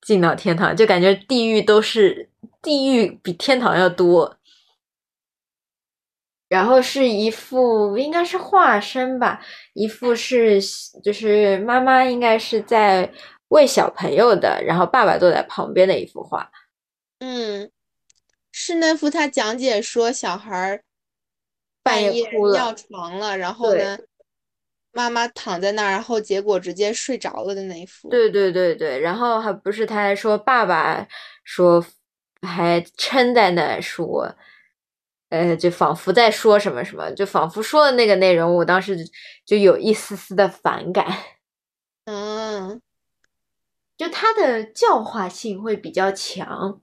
[0.00, 2.30] 进到天堂，就感觉地狱都是。
[2.66, 4.36] 地狱比天堂要多，
[6.48, 9.40] 然后是一副应该是化身吧，
[9.72, 10.60] 一副是
[11.00, 13.08] 就是妈妈应该是在
[13.50, 16.50] 喂小朋友的，然后爸爸坐在旁边的一幅画。
[17.20, 17.70] 嗯，
[18.50, 20.82] 是那幅他讲解说小孩
[21.84, 23.96] 半夜尿床了，然后呢，
[24.90, 28.08] 妈妈躺在那儿，然后结果直接睡着了的那一幅。
[28.08, 31.06] 对对对对，然后还不是他还说爸爸
[31.44, 31.86] 说。
[32.46, 34.34] 还撑在那说，
[35.28, 38.96] 呃，就仿佛在说什么什么，就仿佛说的那个内容，我当时
[39.44, 41.06] 就有一丝丝的反感。
[42.04, 42.80] 嗯，
[43.96, 46.80] 就他的教化性会比较强。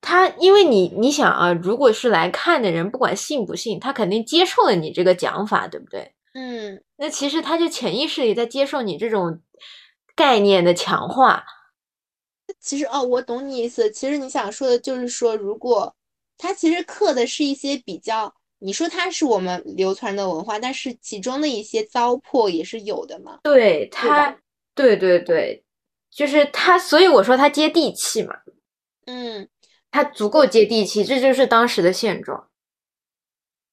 [0.00, 6.12] 他因为你你想啊，如果是来看的人，不管信不信，他肯定接受了你这个讲法，对不对？
[6.34, 9.40] 嗯，那其实他就潜意识里在接受你这种
[10.16, 11.44] 概念的强化。
[12.60, 13.90] 其实哦，我懂你意思。
[13.90, 15.94] 其实你想说的就是说，如果
[16.38, 23.40] 它其实刻的是一些比较，你说它是我们流传的文化，但是其中的一些糟粕也是有的嘛。
[23.42, 24.36] 对它，
[24.74, 25.64] 对对对，
[26.10, 28.34] 就是它，所以我说它接地气嘛。
[29.06, 29.48] 嗯，
[29.90, 32.48] 它足够接地气，这就是当时的现状。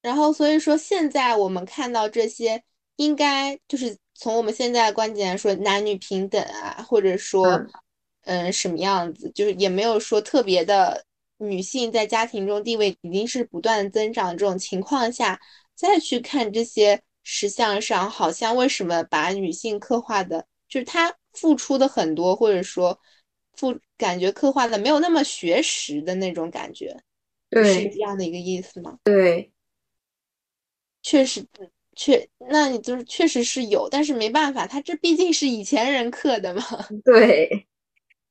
[0.01, 2.63] 然后所以说，现在我们看到这些，
[2.95, 7.69] 应该就是从我们现在的观点来说，男女平等啊，或者说，嗯
[8.29, 11.03] 嗯，什么样子，就是也没有说特别的
[11.37, 15.39] 女性在家庭中地位已经是不断增长这种情况下，
[15.73, 22.99] 再去看这些石像上，好像为什么把女性刻画的，就是她付出的很多，或者说
[23.53, 26.95] 付感觉刻画的没有那么学识的那种感觉，
[27.51, 28.99] 是这样的一个意思吗？
[29.03, 29.51] 对，
[31.01, 31.43] 确实，
[31.95, 36.61] 确，那你就是确实是有，但是没办法，他这毕竟是以前人刻的嘛。
[37.03, 37.65] 对，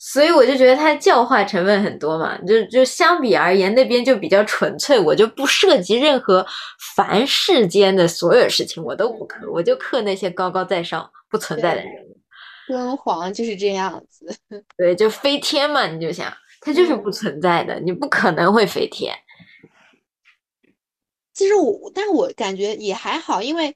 [0.00, 6.46] 所以我就觉得它教化成分很多嘛，就就相比而言，那边就比较纯粹，我就不涉及任何
[6.94, 12.16] 凡世间的所有事情，我都不刻，我就刻那些高高在上、不存在的人物。
[12.68, 14.32] 敦煌就是这样子，
[14.78, 19.16] 对，就飞天嘛，你就想，它就是不存在的，你不可能会飞天。
[21.32, 23.74] 其实我，但我感觉也还好，因为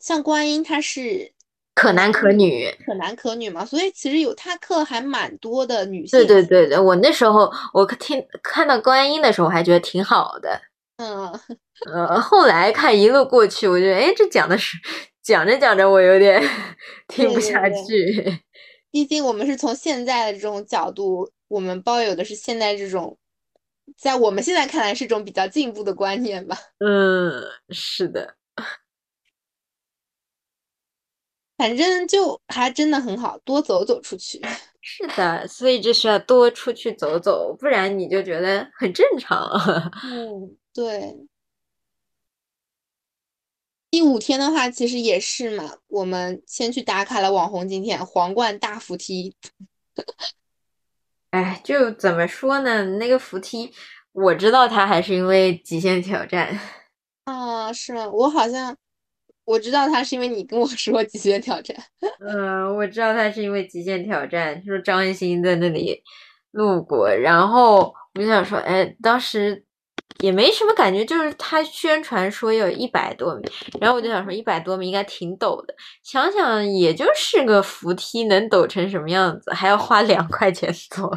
[0.00, 1.32] 像观音它是
[1.76, 6.18] 可男可女，可男可女嘛，所以其实有他课还蛮多的女性。
[6.18, 10.58] 对对对对，我那时候我听看到观音的时候，还觉得挺好的。
[10.96, 11.30] 嗯，
[11.92, 14.78] 呃，后来看一路过去，我觉得，哎，这讲的是
[15.22, 16.42] 讲着讲着，我有点
[17.08, 18.42] 听不对对下对去。
[18.90, 23.18] 毕竟我们是从现在的这种角度，我们抱有的是现在这种，
[23.98, 26.56] 在我们现在看来是一种比较进步的观念吧。
[26.78, 28.34] 嗯，是的，
[31.56, 34.40] 反正就还真的很好，多走走出去。
[34.80, 39.48] 是的，所以就是要多出去走走，不然你就觉得很正常。
[40.04, 41.26] 嗯，对。
[43.90, 49.34] 第五天的话，其实也是嘛，我们先去打卡了网红景点皇冠大扶梯。
[51.30, 52.84] 哎，就怎么说呢？
[52.98, 53.72] 那个扶梯，
[54.12, 56.60] 我知道它还是因为极限挑战。
[57.24, 58.06] 啊，是吗？
[58.08, 58.76] 我好像
[59.46, 61.74] 我知道他是因为你跟我说极限挑战。
[62.20, 66.02] 嗯，我知道他是因为极限挑战，说张艺兴在那里
[66.50, 69.64] 路过，然后我就想说，哎，当时
[70.20, 73.44] 也没什么感觉，就是他宣传说有一百多米，
[73.80, 81.10] 然后我就想说一百多米应该挺陡的，想想也就是个扶梯，能陡成什么样子，还要花两块钱坐。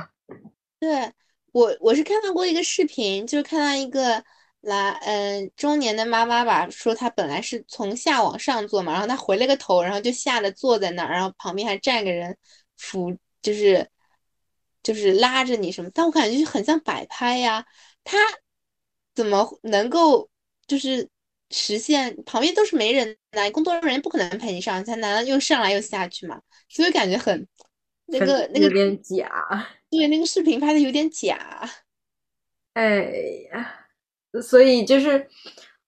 [0.80, 1.12] 对，
[1.52, 4.24] 我我是看到过一个视频，就是看到一个
[4.62, 12.38] 来嗯中年的妈妈吧，说她本来是从下往上坐嘛，然后她回了个头，然后就吓得坐在那儿，然后旁边还站个人
[12.78, 13.90] 扶，就是
[14.84, 17.66] 就是拉着你什么，但我感觉就很像摆拍呀，
[18.04, 18.18] 她
[19.16, 20.30] 怎么能够
[20.68, 21.10] 就是
[21.52, 26.42] 实现旁边都是没人的，工作人员不可能陪你上，他难道又上来又下去嘛？
[26.70, 27.48] 所以感觉很
[28.06, 29.30] 那个那个有点假。
[29.90, 31.70] 对，那个视频拍的有点假。
[32.74, 32.84] 哎
[33.52, 33.89] 呀，
[34.42, 35.28] 所以就是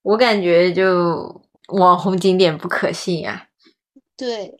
[0.01, 3.49] 我感觉就网红景点不可信呀、
[4.17, 4.57] 对，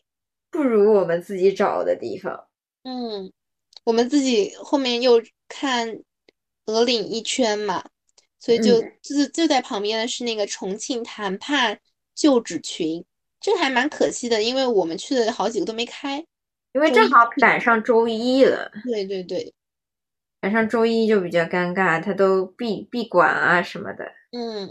[0.50, 2.46] 不如我们自己找的地方。
[2.84, 3.32] 嗯，
[3.84, 6.00] 我们自己后面又看
[6.66, 7.84] 鹅岭一圈嘛，
[8.38, 11.78] 所以就嗯就就在旁边的是那个重庆谈判
[12.14, 13.04] 旧址群，
[13.40, 16.24] 这还蛮可惜的，因为我们去的好几个都没开。
[16.72, 19.52] 因为正好赶上周一了，对对对，
[20.42, 24.04] 赶上周一就比较尴尬，他都闭闭馆啊什么的。
[24.32, 24.68] 嗯，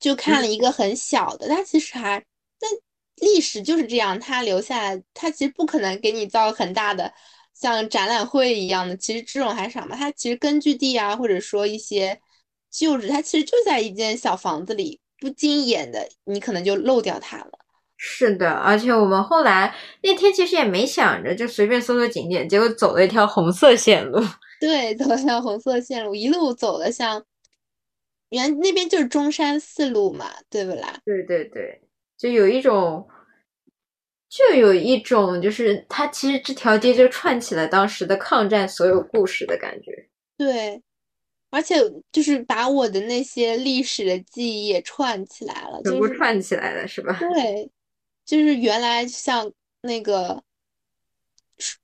[0.00, 2.18] 就看了一个很小的，它其实还，
[2.58, 2.68] 但
[3.16, 7.12] 历史就是这样，它留下来，它其实不可能给你造很大的
[7.54, 9.94] 像展览会一样的，其实这种还少嘛。
[9.94, 12.20] 它其实根据地啊，或者说一些
[12.68, 17.50] 旧址，它其实就在一间小房子里，不经眼的，你可能就漏掉它了。
[17.96, 19.72] 是的，而且我们后来
[20.02, 24.20] 那天其实也没想着，就随便搜搜景点，结果走了一条红色线路。
[24.66, 27.24] 对，走向红色线路，一路走的像，
[28.30, 31.00] 原那边就是中山四路嘛，对不啦？
[31.04, 31.82] 对对对，
[32.16, 33.06] 就有一种，
[34.28, 40.08] 就有一种，就是它其实这条街就串起了当时的抗战所有故事的感觉。
[40.36, 40.82] 对，
[41.50, 41.76] 而且
[42.10, 47.18] 就是把我的那些历史的记忆也串起来了，全就是部串起来了，是吧？
[47.20, 47.70] 对，
[48.24, 50.42] 就是原来像那个，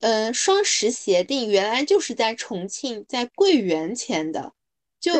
[0.00, 4.52] 嗯，双十协定原来就是在重庆，在桂园签的，
[5.00, 5.12] 就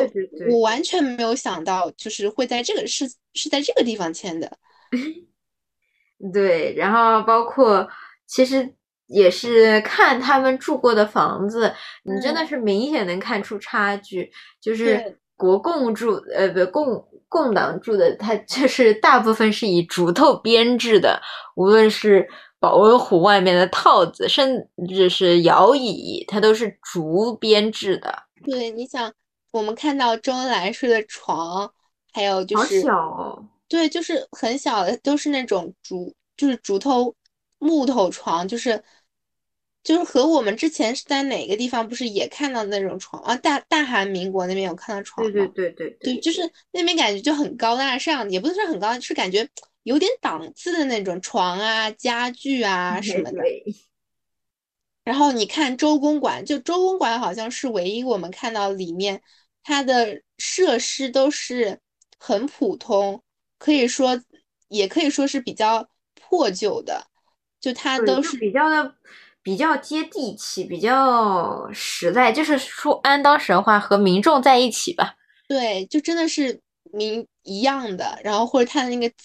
[0.49, 4.57] 我完全没有想到，就是会在这个是是在这个地方签的。
[6.33, 7.87] 对，然后包括
[8.27, 8.75] 其实
[9.07, 11.73] 也是看他们住过的房子，
[12.03, 14.31] 你真的嗯是明显能看出差距。
[14.61, 21.19] 就是国共住，呃，不，共共党住的，它就是大部分是以竹头编制的，
[21.55, 22.29] 无论是
[22.61, 28.23] 保温壶外面的套子，甚至是摇椅，它都是竹编制的。
[28.45, 29.11] 对，你想，
[29.49, 31.73] 我们看到周恩来睡的床，
[32.13, 37.15] 还有就好是小哦，对，就是很小的，都是那种竹，就是竹头
[37.57, 38.83] 木头床，就是
[39.83, 43.35] 就是和我们之前是在哪个地方不是也看到那种床啊？
[43.37, 49.49] 大大韩民国那边有看到床对对对对对，就是那边感觉就很高大上，也不是说很高，是感觉
[49.83, 53.39] 有点档次的那种床啊、家具啊什么的。
[55.03, 59.19] 然后你看周公馆，就周公馆好像是唯一我们看到里面
[59.63, 61.79] 它的设施都是
[62.19, 63.23] 很普通，
[63.57, 64.21] 可以说
[64.67, 67.07] 也可以说是比较破旧的，
[67.59, 68.93] 就它都是比较的
[69.41, 75.15] 比较接地气，比较实在，就是说安当神话和民众在一起吧。
[75.47, 76.61] 对，就真的是
[76.93, 79.15] 民一样的，然后或者它的那个。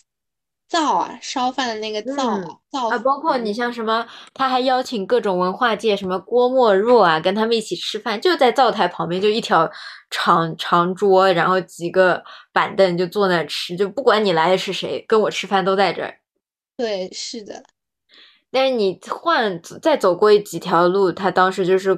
[0.68, 2.40] 灶啊，烧饭的那个灶
[2.72, 9.70] 灶啊，包括你像什么，他还邀请各种文化界，什么郭沫若啊，跟他们一起吃饭，就在灶台旁边，就一条
[10.10, 12.20] 长长桌，然后几个
[12.52, 16.16] 板凳，就坐那吃，就不管你来的是谁，跟我吃饭都在这儿。
[16.76, 17.62] 对，是的。
[18.50, 21.94] 但是你换再走过几条路，他当时就是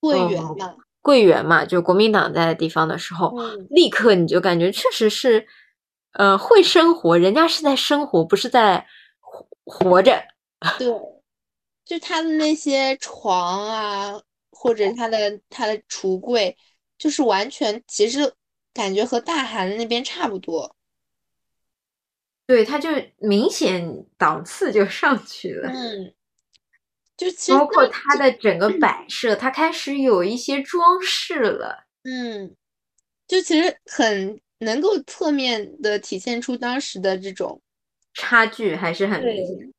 [0.00, 3.32] 桂园嘛，桂园嘛，就国民党在的地方的时候，
[3.70, 5.46] 立刻你就感觉确实是。
[6.12, 8.86] 呃，会生活，人家是在生活，不是在
[9.20, 10.22] 活活着。
[10.78, 10.88] 对，
[11.86, 14.20] 就他的那些床啊，
[14.50, 16.56] 或者他的他的橱柜，
[16.98, 18.34] 就是完全其实
[18.74, 20.76] 感觉和大韩那边差不多。
[22.46, 25.70] 对，他就明显档次就上去了。
[25.72, 26.12] 嗯，
[27.16, 31.86] 就其实包括他的整个摆设，他开始有一些装饰了。
[32.04, 32.54] 嗯，
[33.26, 34.38] 就其实很。
[34.62, 37.60] 能够侧面的体现出当时的这种
[38.14, 39.72] 差距还是很明显，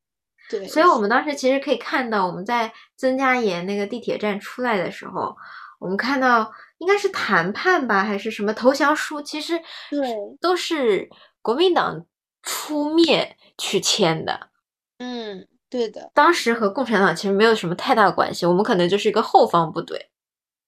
[0.50, 5.36] 对，所以我们当时其实可以看到，我们在曾家岩那个地铁站出来的时候，
[5.80, 11.10] 我们看到应该是谈判吧，还是什么投降书，其实对，都是
[11.42, 12.06] 国民党
[12.42, 14.50] 出面去签的，
[14.98, 20.10] 嗯，对的，当时和共产党其实没有什么太大关系，我们可能就是一个后方部队，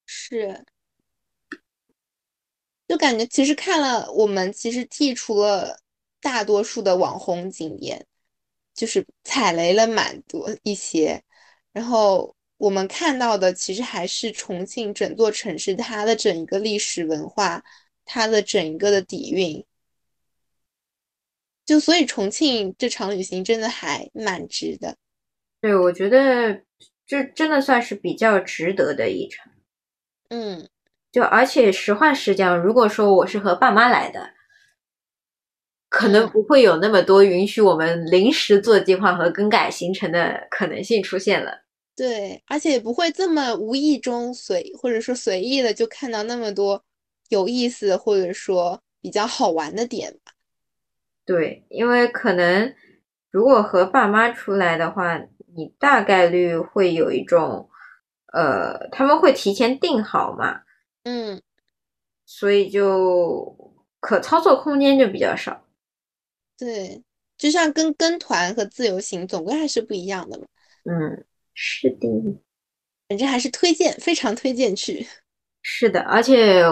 [0.05, 0.65] 是。
[2.87, 5.79] 就感觉其实看了，我们其实剔除了
[6.21, 8.05] 大多数的网红景点，
[8.75, 11.23] 就是踩雷了蛮多一些。
[11.73, 17.63] 然后我们看到的其实还是重庆整座城市它的整一个历史文化，
[18.05, 19.65] 它的整一个的底蕴。
[21.65, 24.95] 就所以重庆这场旅行真的还蛮值的。
[25.59, 26.61] 对，我觉得
[27.07, 29.51] 这真的算是比较值得的一场。
[30.29, 30.69] 嗯。
[31.15, 34.31] 就而且实话实讲，如果说我是和爸妈来的，
[35.87, 41.61] 可能不会有那么多允许我们临时做计划和更改行程的可能性出现了。
[41.95, 46.83] 对，而且也不会这么无意中随或者说随意的就看到那么多
[47.29, 50.33] 有意思或者说比较好玩的点吧。
[51.23, 52.75] 对，因为可能
[53.31, 55.17] 如果和爸妈出来的话，
[55.55, 57.69] 你大概率会有一种，
[58.33, 60.64] 呃，他们会提前定好嘛。
[61.05, 61.41] 嗯，
[62.25, 65.65] 所以就可操作空间就比较少。
[66.57, 67.03] 对，
[67.37, 70.45] 就像跟跟团和自由行总归还是不一样的嘛。
[70.83, 72.07] 嗯，是的，
[73.07, 75.07] 反正还是推荐，非常推荐去。
[75.61, 76.63] 是的，而且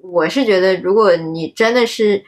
[0.00, 2.22] 我是觉得，如果你真的是，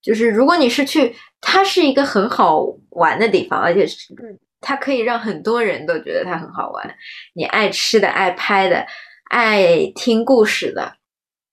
[0.00, 4.14] 就是如果你是去，它是一个很好玩的地方，而且是，
[4.60, 6.96] 它可以让很多人都觉得它很好玩。
[7.34, 8.86] 你爱吃的，爱拍的。
[9.28, 10.96] 爱听故事的，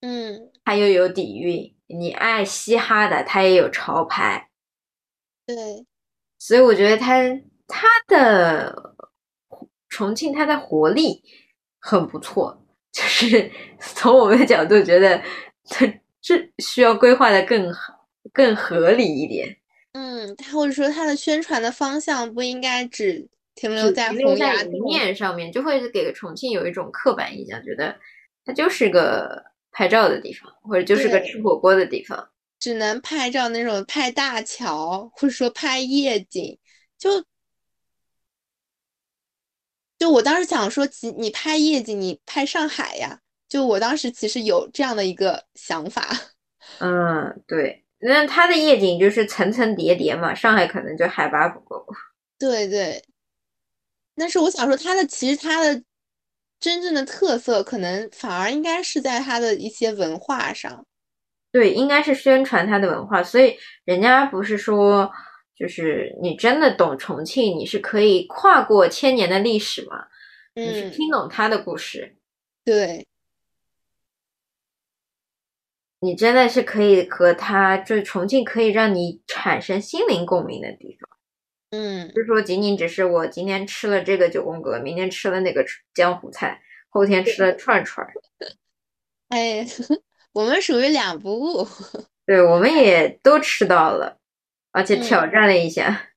[0.02, 4.50] 嗯，他又有底蕴；你爱嘻哈的，他也有潮牌。
[5.46, 5.86] 对，
[6.40, 7.22] 所以我觉得他
[7.68, 8.96] 他的
[9.90, 11.24] 重庆，他的活力
[11.80, 12.60] 很不错。
[12.92, 13.52] 就是
[13.82, 15.22] 从我们的角度觉得，
[15.70, 15.86] 他
[16.22, 17.74] 这需要规划的更
[18.32, 19.58] 更合理一点。
[19.94, 23.28] 嗯，或者说他的宣传的方向不应该只。
[23.56, 27.96] 停留在停留在一面上面，就会给重庆有一种刻板印象，觉得
[28.44, 36.58] 它就是个拍照的地方，或者就是个吃火锅的地方，只能拍照那种拍大桥，或者说拍夜景。
[36.98, 37.24] 就
[40.00, 43.20] 就我当时想说，其你拍夜景，你拍上海呀？
[43.48, 46.08] 就我当时其实有这样的一个想法。
[46.80, 51.86] 嗯，对，那它的夜景就是层层叠叠嘛，上海可能就海拔不够。
[52.40, 53.04] 对对。
[54.16, 55.84] 但是我想说，它的其实它的
[56.60, 60.86] 真正的特色，可能反而应该是在它的一些文化上。
[61.52, 63.24] 对，应该是宣传它的文化。
[63.24, 65.12] 所以人家不是说，
[65.56, 70.08] 就是你真的懂重庆，你是可以跨过千年的历史嘛？
[70.56, 72.16] 你是听懂它的故事。
[72.64, 73.06] 对，
[76.00, 81.13] 你真的是可以和它，就是重庆可以让你产生心灵共鸣的地方。
[81.76, 88.14] 嗯不是说仅仅只是我今天吃了这个九宫格，明天吃了那个江湖菜，后天吃了串串儿。
[89.30, 89.66] 哎，
[90.34, 91.68] 我们属于两不误。
[92.28, 94.20] 对，我们也都吃到了，
[94.72, 96.10] 而且嗯挑战了一下。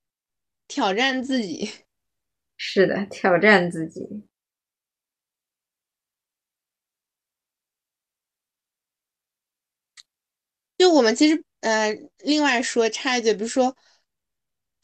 [0.69, 1.71] 挑战自己。
[2.59, 4.25] 是的，挑战自己。
[10.79, 13.75] 就我们其实呃，另外说插一句，比如说，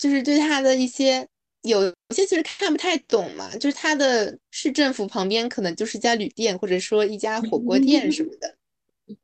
[0.03, 1.24] 就是对他的一些
[1.62, 8.57] 有有些其实看不太懂嘛，就是他的市政府旁边可能就是一家旅店，或者说一家火锅店什么的，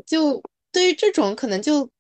[0.07, 0.41] 就
[0.71, 1.91] 对于这种可能就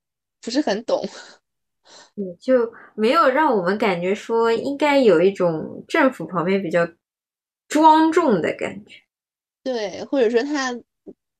[0.40, 1.04] 不是很懂。
[2.14, 6.88] 嗯，就没有让我们感觉说应该有一种政府旁边比较
[7.66, 8.94] 庄重的感觉。
[9.64, 10.70] 对，或者说他，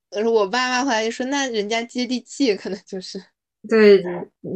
[0.09, 3.23] 呃，我爸妈后来就说，那人家接地气，可能就是。
[3.67, 4.01] 对，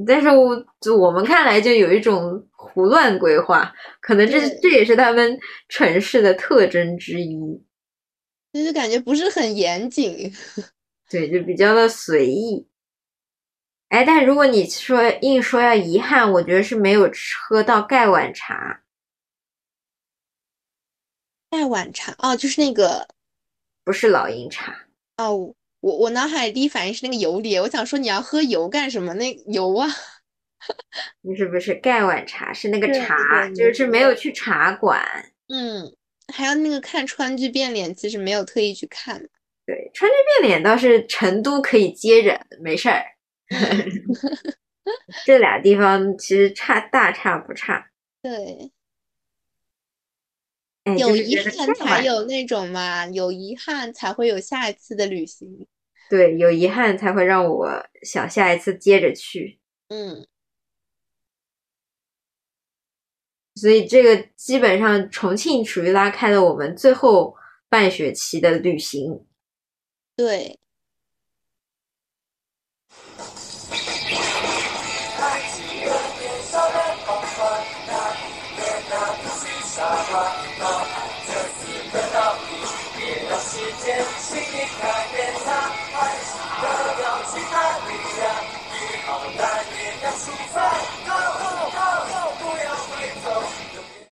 [0.07, 7.61] 但是我就我们看来就有一种胡乱规划，可能这这也是他们城市的特征之一。
[8.53, 10.31] 就是感觉不是很严谨。
[11.09, 12.67] 对，就比较的随意。
[13.89, 17.11] 哎，但如果你说硬说要遗憾，我觉得是没有
[17.47, 18.83] 喝到盖碗茶。
[21.51, 23.07] 盖碗茶哦，就是那个
[23.83, 25.53] 不是老鹰茶，哦，
[25.83, 29.13] 我我脑海里第一反应是那个油碟，我想说你要喝油干什么？
[29.15, 29.85] 那油啊，
[31.21, 35.05] 不是不是盖碗茶，是那个茶，就是没有去茶馆。
[35.49, 35.93] 嗯，
[36.33, 39.27] 还有那个看川剧变脸，其实没有特意去看。
[39.65, 43.03] 对，川剧变脸倒是成都可以接着，没事儿。
[45.25, 47.89] 这俩地方其实差大差不差。
[48.21, 48.71] 对，
[50.85, 55.67] 哎，有遗憾才有那种嘛，有遗憾才会有下一次的旅行。
[56.13, 57.67] 对，有遗憾才会让我
[58.03, 59.59] 想下一次接着去。
[59.87, 60.27] 嗯，
[63.55, 67.35] 所以这个基本上重庆属于拉开了我们最后
[67.67, 69.25] 半学期的旅行。
[70.15, 70.59] 对，